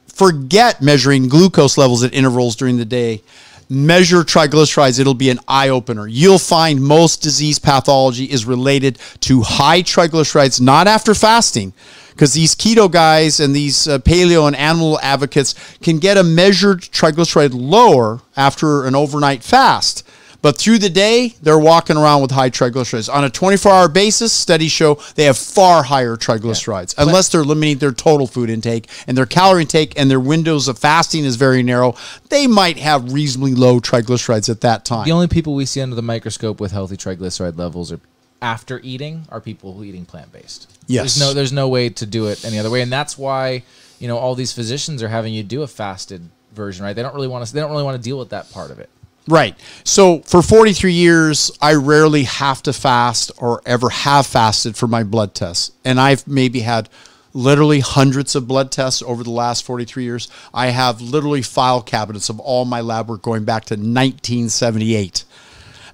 Forget 0.09 0.83
measuring 0.83 1.29
glucose 1.29 1.79
levels 1.79 2.02
at 2.02 2.12
intervals 2.12 2.57
during 2.57 2.76
the 2.76 2.85
day 2.85 3.23
measure 3.71 4.23
triglycerides, 4.25 4.99
it'll 4.99 5.15
be 5.15 5.31
an 5.31 5.39
eye 5.47 5.69
opener. 5.69 6.07
You'll 6.07 6.39
find 6.39 6.83
most 6.83 7.23
disease 7.23 7.59
pathology 7.59 8.25
is 8.25 8.45
related 8.45 8.99
to 9.21 9.43
high 9.43 9.83
triglycerides, 9.83 10.61
not 10.61 10.89
after 10.89 11.15
fasting, 11.15 11.73
because 12.11 12.35
these 12.35 12.55
keto 12.55 12.91
guys 12.91 13.39
and 13.39 13.55
these 13.55 13.87
uh, 13.87 14.00
paleo 14.00 14.47
and 14.47 14.57
animal 14.57 14.99
advocates 15.00 15.55
can 15.81 15.99
get 15.99 16.19
a 16.19 16.25
measured 16.25 16.81
triglyceride 16.81 17.53
lower 17.55 18.21
after 18.37 18.85
an 18.85 18.97
overnight 18.97 19.45
fast. 19.45 20.07
But 20.42 20.56
through 20.56 20.78
the 20.78 20.90
day, 20.90 21.35
they're 21.42 21.59
walking 21.59 21.97
around 21.97 22.23
with 22.23 22.30
high 22.30 22.50
triglycerides. 22.50 23.12
On 23.12 23.25
a 23.25 23.30
24 23.30 23.73
hour 23.73 23.88
basis, 23.88 24.32
studies 24.32 24.73
show 24.73 24.94
they 25.14 25.25
have 25.25 25.37
far 25.37 25.82
higher 25.82 26.16
triglycerides, 26.16 26.97
yeah. 26.97 27.04
unless 27.04 27.28
they're 27.28 27.44
limiting 27.44 27.78
their 27.78 27.92
total 27.92 28.26
food 28.26 28.50
intake 28.50 28.88
and 29.06 29.16
their 29.16 29.26
calorie 29.26 29.62
intake 29.62 29.99
and 29.99 30.11
their 30.11 30.20
windows 30.20 30.68
of 30.68 30.78
fasting 30.78 31.25
is 31.25 31.37
very 31.37 31.62
narrow. 31.62 31.94
They 32.28 32.47
might 32.47 32.78
have 32.78 33.12
reasonably 33.12 33.54
low 33.54 33.80
triglycerides 33.80 34.49
at 34.49 34.62
that 34.62 34.85
time. 34.85 35.04
The 35.04 35.12
only 35.12 35.28
people 35.28 35.54
we 35.54 35.66
see 35.66 35.80
under 35.80 35.97
the 35.97 36.02
microscope 36.02 36.61
with 36.61 36.73
healthy 36.73 36.97
triglyceride 36.97 37.59
levels 37.59 37.92
are 37.92 38.00
after 38.42 38.80
eating 38.82 39.26
are 39.28 39.40
people 39.40 39.75
who 39.75 39.85
eating 39.85 40.04
plant 40.04 40.32
based. 40.32 40.70
Yes. 40.87 41.02
There's 41.02 41.20
no 41.20 41.35
there's 41.35 41.52
no 41.52 41.68
way 41.68 41.90
to 41.90 42.06
do 42.06 42.26
it 42.26 42.44
any 42.44 42.59
other 42.59 42.70
way. 42.70 42.82
And 42.82 42.92
that's 42.92 43.18
why, 43.18 43.62
you 43.99 44.09
know, 44.09 44.16
all 44.16 44.35
these 44.35 44.52
physicians 44.52 45.02
are 45.02 45.09
having 45.09 45.35
you 45.35 45.42
do 45.42 45.62
a 45.62 45.66
fasted 45.66 46.23
version, 46.52 46.85
right? 46.85 46.94
They 46.94 47.02
don't 47.02 47.14
really 47.14 47.28
want 47.28 47.47
to 47.47 47.52
they 47.52 47.61
don't 47.61 47.70
really 47.70 47.85
want 47.85 47.97
to 47.97 48.02
deal 48.02 48.18
with 48.18 48.30
that 48.30 48.50
part 48.50 48.70
of 48.70 48.78
it. 48.78 48.88
Right. 49.31 49.57
So 49.85 50.21
for 50.21 50.43
43 50.43 50.93
years, 50.93 51.53
I 51.63 51.75
rarely 51.75 52.25
have 52.25 52.63
to 52.65 52.73
fast 52.73 53.31
or 53.39 53.63
ever 53.65 53.89
have 53.89 54.27
fasted 54.27 54.77
for 54.77 54.89
my 54.89 55.05
blood 55.05 55.35
tests. 55.35 55.71
And 55.85 56.01
I've 56.01 56.27
maybe 56.27 56.61
had 56.61 56.89
literally 57.33 57.79
hundreds 57.79 58.35
of 58.35 58.49
blood 58.49 58.73
tests 58.73 59.03
over 59.03 59.23
the 59.23 59.31
last 59.31 59.65
43 59.65 60.03
years. 60.03 60.29
I 60.53 60.67
have 60.69 61.01
literally 61.01 61.43
file 61.43 61.81
cabinets 61.81 62.29
of 62.29 62.41
all 62.41 62.65
my 62.65 62.81
lab 62.81 63.09
work 63.09 63.23
going 63.23 63.45
back 63.45 63.67
to 63.67 63.75
1978. 63.75 65.25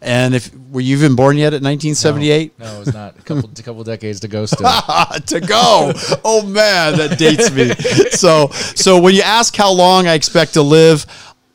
And 0.01 0.35
if 0.35 0.55
were 0.55 0.81
you 0.81 0.97
even 0.97 1.17
born 1.17 1.37
yet 1.37 1.53
at 1.53 1.63
1978? 1.63 2.59
No, 2.59 2.65
no 2.65 2.77
it 2.77 2.79
was 2.79 2.95
not. 2.95 3.19
A 3.19 3.23
couple, 3.23 3.51
a 3.51 3.63
couple 3.63 3.85
decades 3.85 4.21
to 4.21 4.29
go 4.29 4.47
still. 4.47 4.69
to 5.27 5.41
go. 5.41 5.93
Oh 6.25 6.47
man, 6.47 6.97
that 6.97 7.19
dates 7.19 7.51
me. 7.51 7.71
So, 8.11 8.49
so 8.49 9.01
when 9.01 9.15
you 9.15 9.23
ask 9.23 9.55
how 9.55 9.73
long 9.73 10.07
I 10.07 10.15
expect 10.15 10.55
to 10.55 10.63
live, 10.63 11.07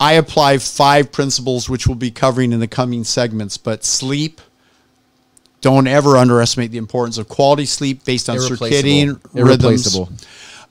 I 0.02 0.14
apply 0.14 0.58
five 0.58 1.12
principles, 1.12 1.70
which 1.70 1.86
we'll 1.86 1.96
be 1.96 2.10
covering 2.10 2.54
in 2.54 2.60
the 2.60 2.68
coming 2.68 3.04
segments. 3.04 3.58
But 3.58 3.86
sleep, 3.86 4.42
don't 5.62 5.86
ever 5.86 6.18
underestimate 6.18 6.72
the 6.72 6.80
importance 6.80 7.20
of 7.20 7.30
quality 7.30 7.66
sleep 7.66 8.04
based 8.04 8.28
on 8.28 8.38
circadian 8.38 9.22
rhythms. 9.34 9.96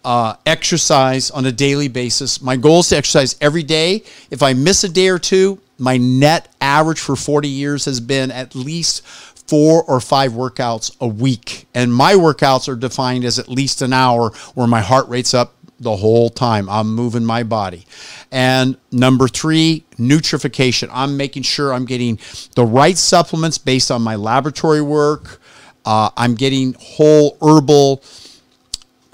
Uh, 0.03 0.35
exercise 0.47 1.31
on 1.31 1.47
a 1.47 1.53
daily 1.53 1.87
basis. 1.87 2.43
My 2.43 2.57
goal 2.57 2.81
is 2.81 2.89
to 2.89 2.97
exercise 2.97 3.37
every 3.41 3.63
day. 3.63 4.03
If 4.31 4.43
I 4.43 4.53
miss 4.55 4.83
a 4.83 4.89
day 4.89 5.09
or 5.09 5.19
two, 5.19 5.61
my 5.79 5.97
net 5.97 6.53
average 6.61 6.99
for 6.99 7.15
40 7.15 7.49
years 7.49 7.85
has 7.85 8.01
been 8.01 8.33
at 8.33 8.57
least 8.57 9.07
four 9.07 9.85
or 9.85 10.01
five 10.01 10.33
workouts 10.33 10.97
a 11.01 11.07
week. 11.07 11.67
And 11.75 11.93
my 11.93 12.15
workouts 12.15 12.69
are 12.69 12.77
defined 12.77 13.25
as 13.25 13.39
at 13.39 13.49
least 13.49 13.83
an 13.83 13.93
hour 13.93 14.31
where 14.55 14.67
my 14.67 14.81
heart 14.81 15.09
rate's 15.09 15.35
up 15.35 15.55
the 15.81 15.97
whole 15.97 16.29
time. 16.29 16.69
I'm 16.69 16.95
moving 16.95 17.25
my 17.25 17.43
body. 17.43 17.87
And 18.31 18.77
number 18.93 19.27
three, 19.27 19.85
nutrification. 19.99 20.91
I'm 20.93 21.17
making 21.17 21.43
sure 21.43 21.73
I'm 21.73 21.87
getting 21.87 22.19
the 22.55 22.65
right 22.65 22.99
supplements 22.99 23.59
based 23.59 23.91
on 23.91 24.03
my 24.03 24.15
laboratory 24.15 24.83
work. 24.83 25.41
Uh, 25.85 26.11
I'm 26.17 26.35
getting 26.35 26.75
whole 26.79 27.39
herbal, 27.41 28.03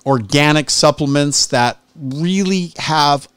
organic 0.04 0.68
supplements 0.68 1.46
that 1.46 1.78
really 1.94 2.72
have 2.76 3.28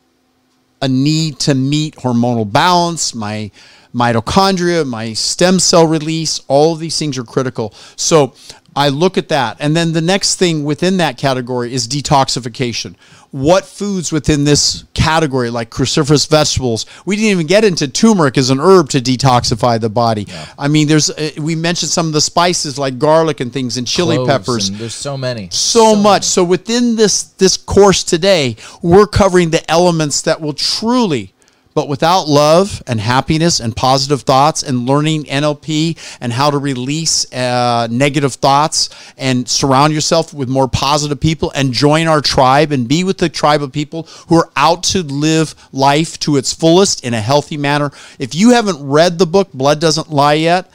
a 0.81 0.87
need 0.87 1.39
to 1.39 1.53
meet 1.53 1.95
hormonal 1.97 2.51
balance, 2.51 3.13
my 3.13 3.51
mitochondria, 3.93 4.87
my 4.87 5.13
stem 5.13 5.59
cell 5.59 5.85
release, 5.85 6.41
all 6.47 6.73
of 6.73 6.79
these 6.79 6.97
things 6.97 7.17
are 7.17 7.23
critical. 7.23 7.73
So 7.95 8.33
I 8.75 8.89
look 8.89 9.17
at 9.17 9.29
that. 9.29 9.57
And 9.59 9.75
then 9.75 9.93
the 9.93 10.01
next 10.01 10.35
thing 10.35 10.63
within 10.63 10.97
that 10.97 11.17
category 11.17 11.73
is 11.73 11.87
detoxification 11.87 12.95
what 13.31 13.65
foods 13.65 14.11
within 14.11 14.43
this 14.43 14.85
category, 14.93 15.49
like 15.49 15.69
cruciferous 15.69 16.27
vegetables, 16.27 16.85
we 17.05 17.15
didn't 17.15 17.31
even 17.31 17.47
get 17.47 17.63
into 17.63 17.87
turmeric 17.87 18.37
as 18.37 18.49
an 18.49 18.59
herb 18.59 18.89
to 18.89 18.99
detoxify 18.99 19.79
the 19.79 19.89
body. 19.89 20.23
Yeah. 20.23 20.47
I 20.57 20.67
mean, 20.67 20.87
there's 20.87 21.09
uh, 21.11 21.31
we 21.37 21.55
mentioned 21.55 21.91
some 21.91 22.07
of 22.07 22.13
the 22.13 22.21
spices 22.21 22.79
like 22.79 22.97
garlic 22.97 23.39
and 23.39 23.53
things 23.53 23.77
and 23.77 23.85
chili 23.85 24.15
Cloves 24.15 24.29
peppers. 24.29 24.69
And 24.69 24.77
there's 24.77 24.95
so 24.95 25.15
many, 25.15 25.49
so, 25.51 25.93
so 25.93 25.95
much. 25.95 26.03
Many. 26.03 26.23
So 26.23 26.43
within 26.43 26.95
this 26.95 27.23
this 27.23 27.55
course 27.55 28.03
today, 28.03 28.55
we're 28.81 29.07
covering 29.07 29.51
the 29.51 29.69
elements 29.69 30.23
that 30.23 30.41
will 30.41 30.53
truly 30.53 31.33
but 31.79 31.87
without 31.87 32.27
love 32.27 32.83
and 32.87 32.99
happiness 32.99 33.61
and 33.61 33.73
positive 33.73 34.23
thoughts 34.23 34.63
and 34.63 34.85
learning 34.85 35.23
NLP 35.23 35.97
and 36.19 36.33
how 36.33 36.51
to 36.51 36.57
release 36.57 37.31
uh, 37.33 37.87
negative 37.89 38.33
thoughts 38.33 38.89
and 39.17 39.47
surround 39.47 39.93
yourself 39.93 40.33
with 40.33 40.49
more 40.49 40.67
positive 40.67 41.21
people 41.21 41.53
and 41.55 41.71
join 41.71 42.05
our 42.05 42.19
tribe 42.19 42.73
and 42.73 42.89
be 42.89 43.05
with 43.05 43.17
the 43.17 43.29
tribe 43.29 43.63
of 43.63 43.71
people 43.71 44.03
who 44.27 44.35
are 44.35 44.49
out 44.57 44.83
to 44.83 45.03
live 45.03 45.55
life 45.71 46.19
to 46.19 46.35
its 46.35 46.51
fullest 46.51 47.05
in 47.05 47.13
a 47.13 47.21
healthy 47.21 47.55
manner. 47.55 47.91
If 48.19 48.35
you 48.35 48.49
haven't 48.49 48.85
read 48.85 49.17
the 49.17 49.25
book, 49.25 49.53
Blood 49.53 49.79
Doesn't 49.79 50.11
Lie 50.11 50.33
Yet, 50.33 50.69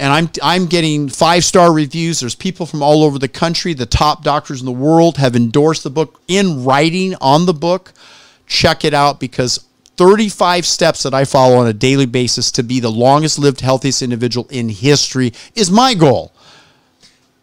and 0.00 0.12
I'm 0.12 0.30
I'm 0.42 0.66
getting 0.66 1.08
five 1.08 1.44
star 1.44 1.72
reviews. 1.72 2.18
There's 2.18 2.34
people 2.34 2.66
from 2.66 2.82
all 2.82 3.04
over 3.04 3.20
the 3.20 3.28
country. 3.28 3.72
The 3.72 3.86
top 3.86 4.24
doctors 4.24 4.58
in 4.58 4.66
the 4.66 4.72
world 4.72 5.16
have 5.18 5.36
endorsed 5.36 5.84
the 5.84 5.90
book 5.90 6.20
in 6.26 6.64
writing 6.64 7.14
on 7.20 7.46
the 7.46 7.54
book. 7.54 7.92
Check 8.48 8.84
it 8.84 8.94
out 8.94 9.20
because 9.20 9.64
35 10.00 10.64
steps 10.64 11.02
that 11.02 11.12
I 11.12 11.26
follow 11.26 11.56
on 11.58 11.66
a 11.66 11.74
daily 11.74 12.06
basis 12.06 12.50
to 12.52 12.62
be 12.62 12.80
the 12.80 12.90
longest 12.90 13.38
lived, 13.38 13.60
healthiest 13.60 14.00
individual 14.00 14.48
in 14.48 14.70
history 14.70 15.34
is 15.54 15.70
my 15.70 15.92
goal. 15.92 16.32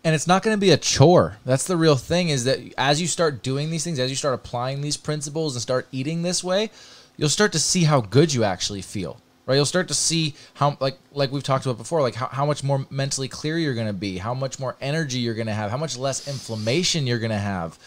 And 0.03 0.15
it's 0.15 0.25
not 0.25 0.41
going 0.41 0.57
to 0.57 0.59
be 0.59 0.71
a 0.71 0.77
chore. 0.77 1.37
That's 1.45 1.65
the 1.65 1.77
real 1.77 1.95
thing 1.95 2.29
is 2.29 2.45
that 2.45 2.57
as 2.75 2.99
you 2.99 3.05
start 3.05 3.43
doing 3.43 3.69
these 3.69 3.83
things, 3.83 3.99
as 3.99 4.09
you 4.09 4.15
start 4.15 4.33
applying 4.33 4.81
these 4.81 4.97
principles 4.97 5.55
and 5.55 5.61
start 5.61 5.87
eating 5.91 6.23
this 6.23 6.43
way, 6.43 6.71
you'll 7.15 7.29
start 7.29 7.51
to 7.51 7.59
see 7.59 7.83
how 7.83 8.01
good 8.01 8.33
you 8.33 8.43
actually 8.43 8.81
feel. 8.81 9.21
Right? 9.45 9.53
You'll 9.53 9.65
start 9.65 9.87
to 9.89 9.93
see 9.93 10.33
how 10.55 10.77
like 10.79 10.97
like 11.11 11.31
we've 11.31 11.43
talked 11.43 11.67
about 11.67 11.77
before, 11.77 12.01
like 12.01 12.15
how, 12.15 12.25
how 12.25 12.47
much 12.47 12.63
more 12.63 12.87
mentally 12.89 13.27
clear 13.27 13.59
you're 13.59 13.75
going 13.75 13.85
to 13.85 13.93
be, 13.93 14.17
how 14.17 14.33
much 14.33 14.59
more 14.59 14.75
energy 14.81 15.19
you're 15.19 15.35
going 15.35 15.45
to 15.45 15.53
have, 15.53 15.69
how 15.69 15.77
much 15.77 15.95
less 15.95 16.27
inflammation 16.27 17.05
you're 17.05 17.19
going 17.19 17.29
to 17.29 17.37
have. 17.37 17.77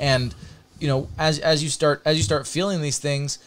And 0.00 0.34
you 0.80 0.88
know, 0.88 1.08
as 1.16 1.38
as 1.38 1.62
you 1.62 1.68
start 1.68 2.02
as 2.04 2.16
you 2.16 2.24
start 2.24 2.46
feeling 2.46 2.82
these 2.82 2.98
things, 2.98 3.38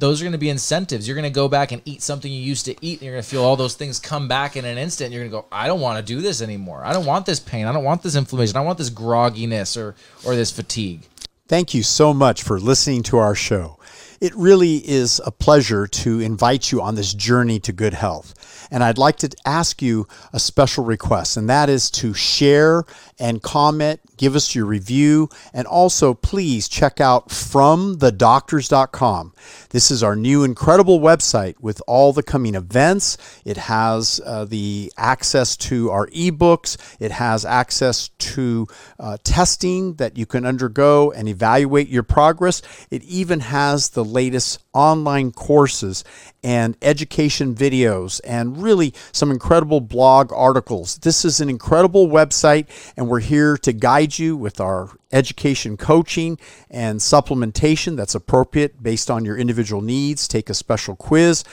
those 0.00 0.20
are 0.20 0.24
going 0.24 0.32
to 0.32 0.38
be 0.38 0.48
incentives. 0.48 1.06
You're 1.06 1.14
going 1.14 1.30
to 1.30 1.30
go 1.30 1.48
back 1.48 1.72
and 1.72 1.82
eat 1.84 2.02
something 2.02 2.30
you 2.30 2.40
used 2.40 2.64
to 2.64 2.74
eat, 2.84 2.98
and 2.98 3.02
you're 3.02 3.14
going 3.14 3.22
to 3.22 3.28
feel 3.28 3.44
all 3.44 3.56
those 3.56 3.74
things 3.74 3.98
come 3.98 4.28
back 4.28 4.56
in 4.56 4.64
an 4.64 4.78
instant. 4.78 5.12
you're 5.12 5.20
going 5.20 5.30
to 5.30 5.36
go, 5.36 5.46
I 5.52 5.66
don't 5.66 5.80
want 5.80 6.04
to 6.04 6.14
do 6.14 6.20
this 6.20 6.42
anymore. 6.42 6.82
I 6.84 6.92
don't 6.92 7.06
want 7.06 7.26
this 7.26 7.40
pain. 7.40 7.66
I 7.66 7.72
don't 7.72 7.84
want 7.84 8.02
this 8.02 8.16
inflammation. 8.16 8.56
I 8.56 8.60
want 8.60 8.78
this 8.78 8.90
grogginess 8.90 9.76
or 9.76 9.94
or 10.24 10.34
this 10.34 10.50
fatigue. 10.50 11.02
Thank 11.48 11.74
you 11.74 11.82
so 11.82 12.14
much 12.14 12.42
for 12.42 12.60
listening 12.60 13.02
to 13.04 13.18
our 13.18 13.34
show. 13.34 13.76
It 14.20 14.34
really 14.36 14.76
is 14.76 15.20
a 15.24 15.30
pleasure 15.30 15.86
to 15.86 16.20
invite 16.20 16.70
you 16.70 16.82
on 16.82 16.94
this 16.94 17.14
journey 17.14 17.58
to 17.60 17.72
good 17.72 17.94
health. 17.94 18.68
And 18.70 18.84
I'd 18.84 18.98
like 18.98 19.16
to 19.16 19.30
ask 19.46 19.80
you 19.80 20.06
a 20.32 20.38
special 20.38 20.84
request, 20.84 21.36
and 21.36 21.48
that 21.48 21.68
is 21.68 21.90
to 21.92 22.12
share 22.14 22.84
and 23.18 23.42
comment, 23.42 24.00
give 24.20 24.36
us 24.36 24.54
your 24.54 24.66
review, 24.66 25.30
and 25.54 25.66
also 25.66 26.12
please 26.12 26.68
check 26.68 27.00
out 27.00 27.30
fromthedoctors.com. 27.30 29.32
This 29.70 29.90
is 29.90 30.02
our 30.02 30.14
new 30.14 30.44
incredible 30.44 31.00
website 31.00 31.58
with 31.58 31.80
all 31.86 32.12
the 32.12 32.22
coming 32.22 32.54
events. 32.54 33.16
It 33.46 33.56
has 33.56 34.20
uh, 34.26 34.44
the 34.44 34.92
access 34.98 35.56
to 35.56 35.90
our 35.90 36.06
ebooks, 36.08 36.76
it 37.00 37.12
has 37.12 37.46
access 37.46 38.08
to 38.08 38.66
uh, 38.98 39.16
testing 39.24 39.94
that 39.94 40.18
you 40.18 40.26
can 40.26 40.44
undergo 40.44 41.12
and 41.12 41.26
evaluate 41.26 41.88
your 41.88 42.02
progress. 42.02 42.60
It 42.90 43.02
even 43.04 43.40
has 43.40 43.88
the 43.88 44.04
latest 44.04 44.62
online 44.74 45.32
courses 45.32 46.04
and 46.44 46.76
education 46.82 47.54
videos 47.54 48.20
and 48.24 48.62
really 48.62 48.92
some 49.12 49.30
incredible 49.30 49.80
blog 49.80 50.30
articles. 50.32 50.98
This 50.98 51.24
is 51.24 51.40
an 51.40 51.48
incredible 51.48 52.08
website, 52.08 52.66
and 52.96 53.08
we're 53.08 53.20
here 53.20 53.56
to 53.58 53.72
guide 53.72 54.09
you 54.18 54.36
with 54.36 54.60
our 54.60 54.90
education 55.12 55.76
coaching 55.76 56.38
and 56.70 57.00
supplementation 57.00 57.96
that's 57.96 58.14
appropriate 58.14 58.82
based 58.82 59.10
on 59.10 59.24
your 59.24 59.38
individual 59.38 59.82
needs. 59.82 60.28
Take 60.28 60.50
a 60.50 60.54
special 60.54 60.96
quiz. 60.96 61.44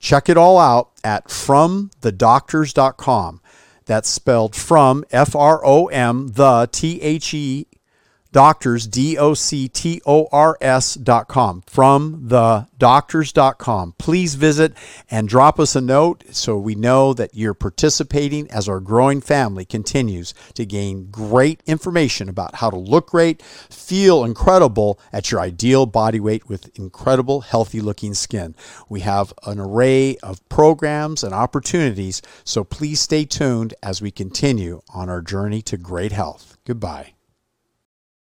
Check 0.00 0.28
it 0.28 0.36
all 0.36 0.58
out 0.58 0.90
at 1.04 1.28
fromthedoctors.com. 1.28 3.40
That's 3.86 4.08
spelled 4.08 4.54
from 4.54 5.04
F 5.10 5.34
R 5.34 5.60
O 5.64 5.86
M 5.86 6.28
the 6.28 6.68
T 6.70 7.00
H 7.00 7.32
E 7.32 7.66
doctors, 8.38 8.86
D 8.86 9.18
O 9.18 9.34
C 9.34 9.66
T 9.66 10.00
O 10.06 10.28
R 10.30 10.56
S 10.60 10.94
dot 10.94 11.26
com, 11.26 11.60
from 11.66 12.28
the 12.28 12.68
doctors 12.78 13.32
dot 13.32 13.58
com. 13.58 13.96
Please 13.98 14.36
visit 14.36 14.74
and 15.10 15.28
drop 15.28 15.58
us 15.58 15.74
a 15.74 15.80
note 15.80 16.22
so 16.30 16.56
we 16.56 16.76
know 16.76 17.12
that 17.12 17.34
you're 17.34 17.52
participating 17.52 18.48
as 18.48 18.68
our 18.68 18.78
growing 18.78 19.20
family 19.20 19.64
continues 19.64 20.34
to 20.54 20.64
gain 20.64 21.10
great 21.10 21.64
information 21.66 22.28
about 22.28 22.54
how 22.54 22.70
to 22.70 22.76
look 22.76 23.08
great, 23.08 23.42
feel 23.42 24.22
incredible 24.22 25.00
at 25.12 25.32
your 25.32 25.40
ideal 25.40 25.84
body 25.84 26.20
weight 26.20 26.48
with 26.48 26.70
incredible, 26.78 27.40
healthy 27.40 27.80
looking 27.80 28.14
skin. 28.14 28.54
We 28.88 29.00
have 29.00 29.32
an 29.48 29.58
array 29.58 30.16
of 30.18 30.48
programs 30.48 31.24
and 31.24 31.34
opportunities, 31.34 32.22
so 32.44 32.62
please 32.62 33.00
stay 33.00 33.24
tuned 33.24 33.74
as 33.82 34.00
we 34.00 34.12
continue 34.12 34.80
on 34.94 35.08
our 35.08 35.22
journey 35.22 35.60
to 35.62 35.76
great 35.76 36.12
health. 36.12 36.56
Goodbye. 36.64 37.17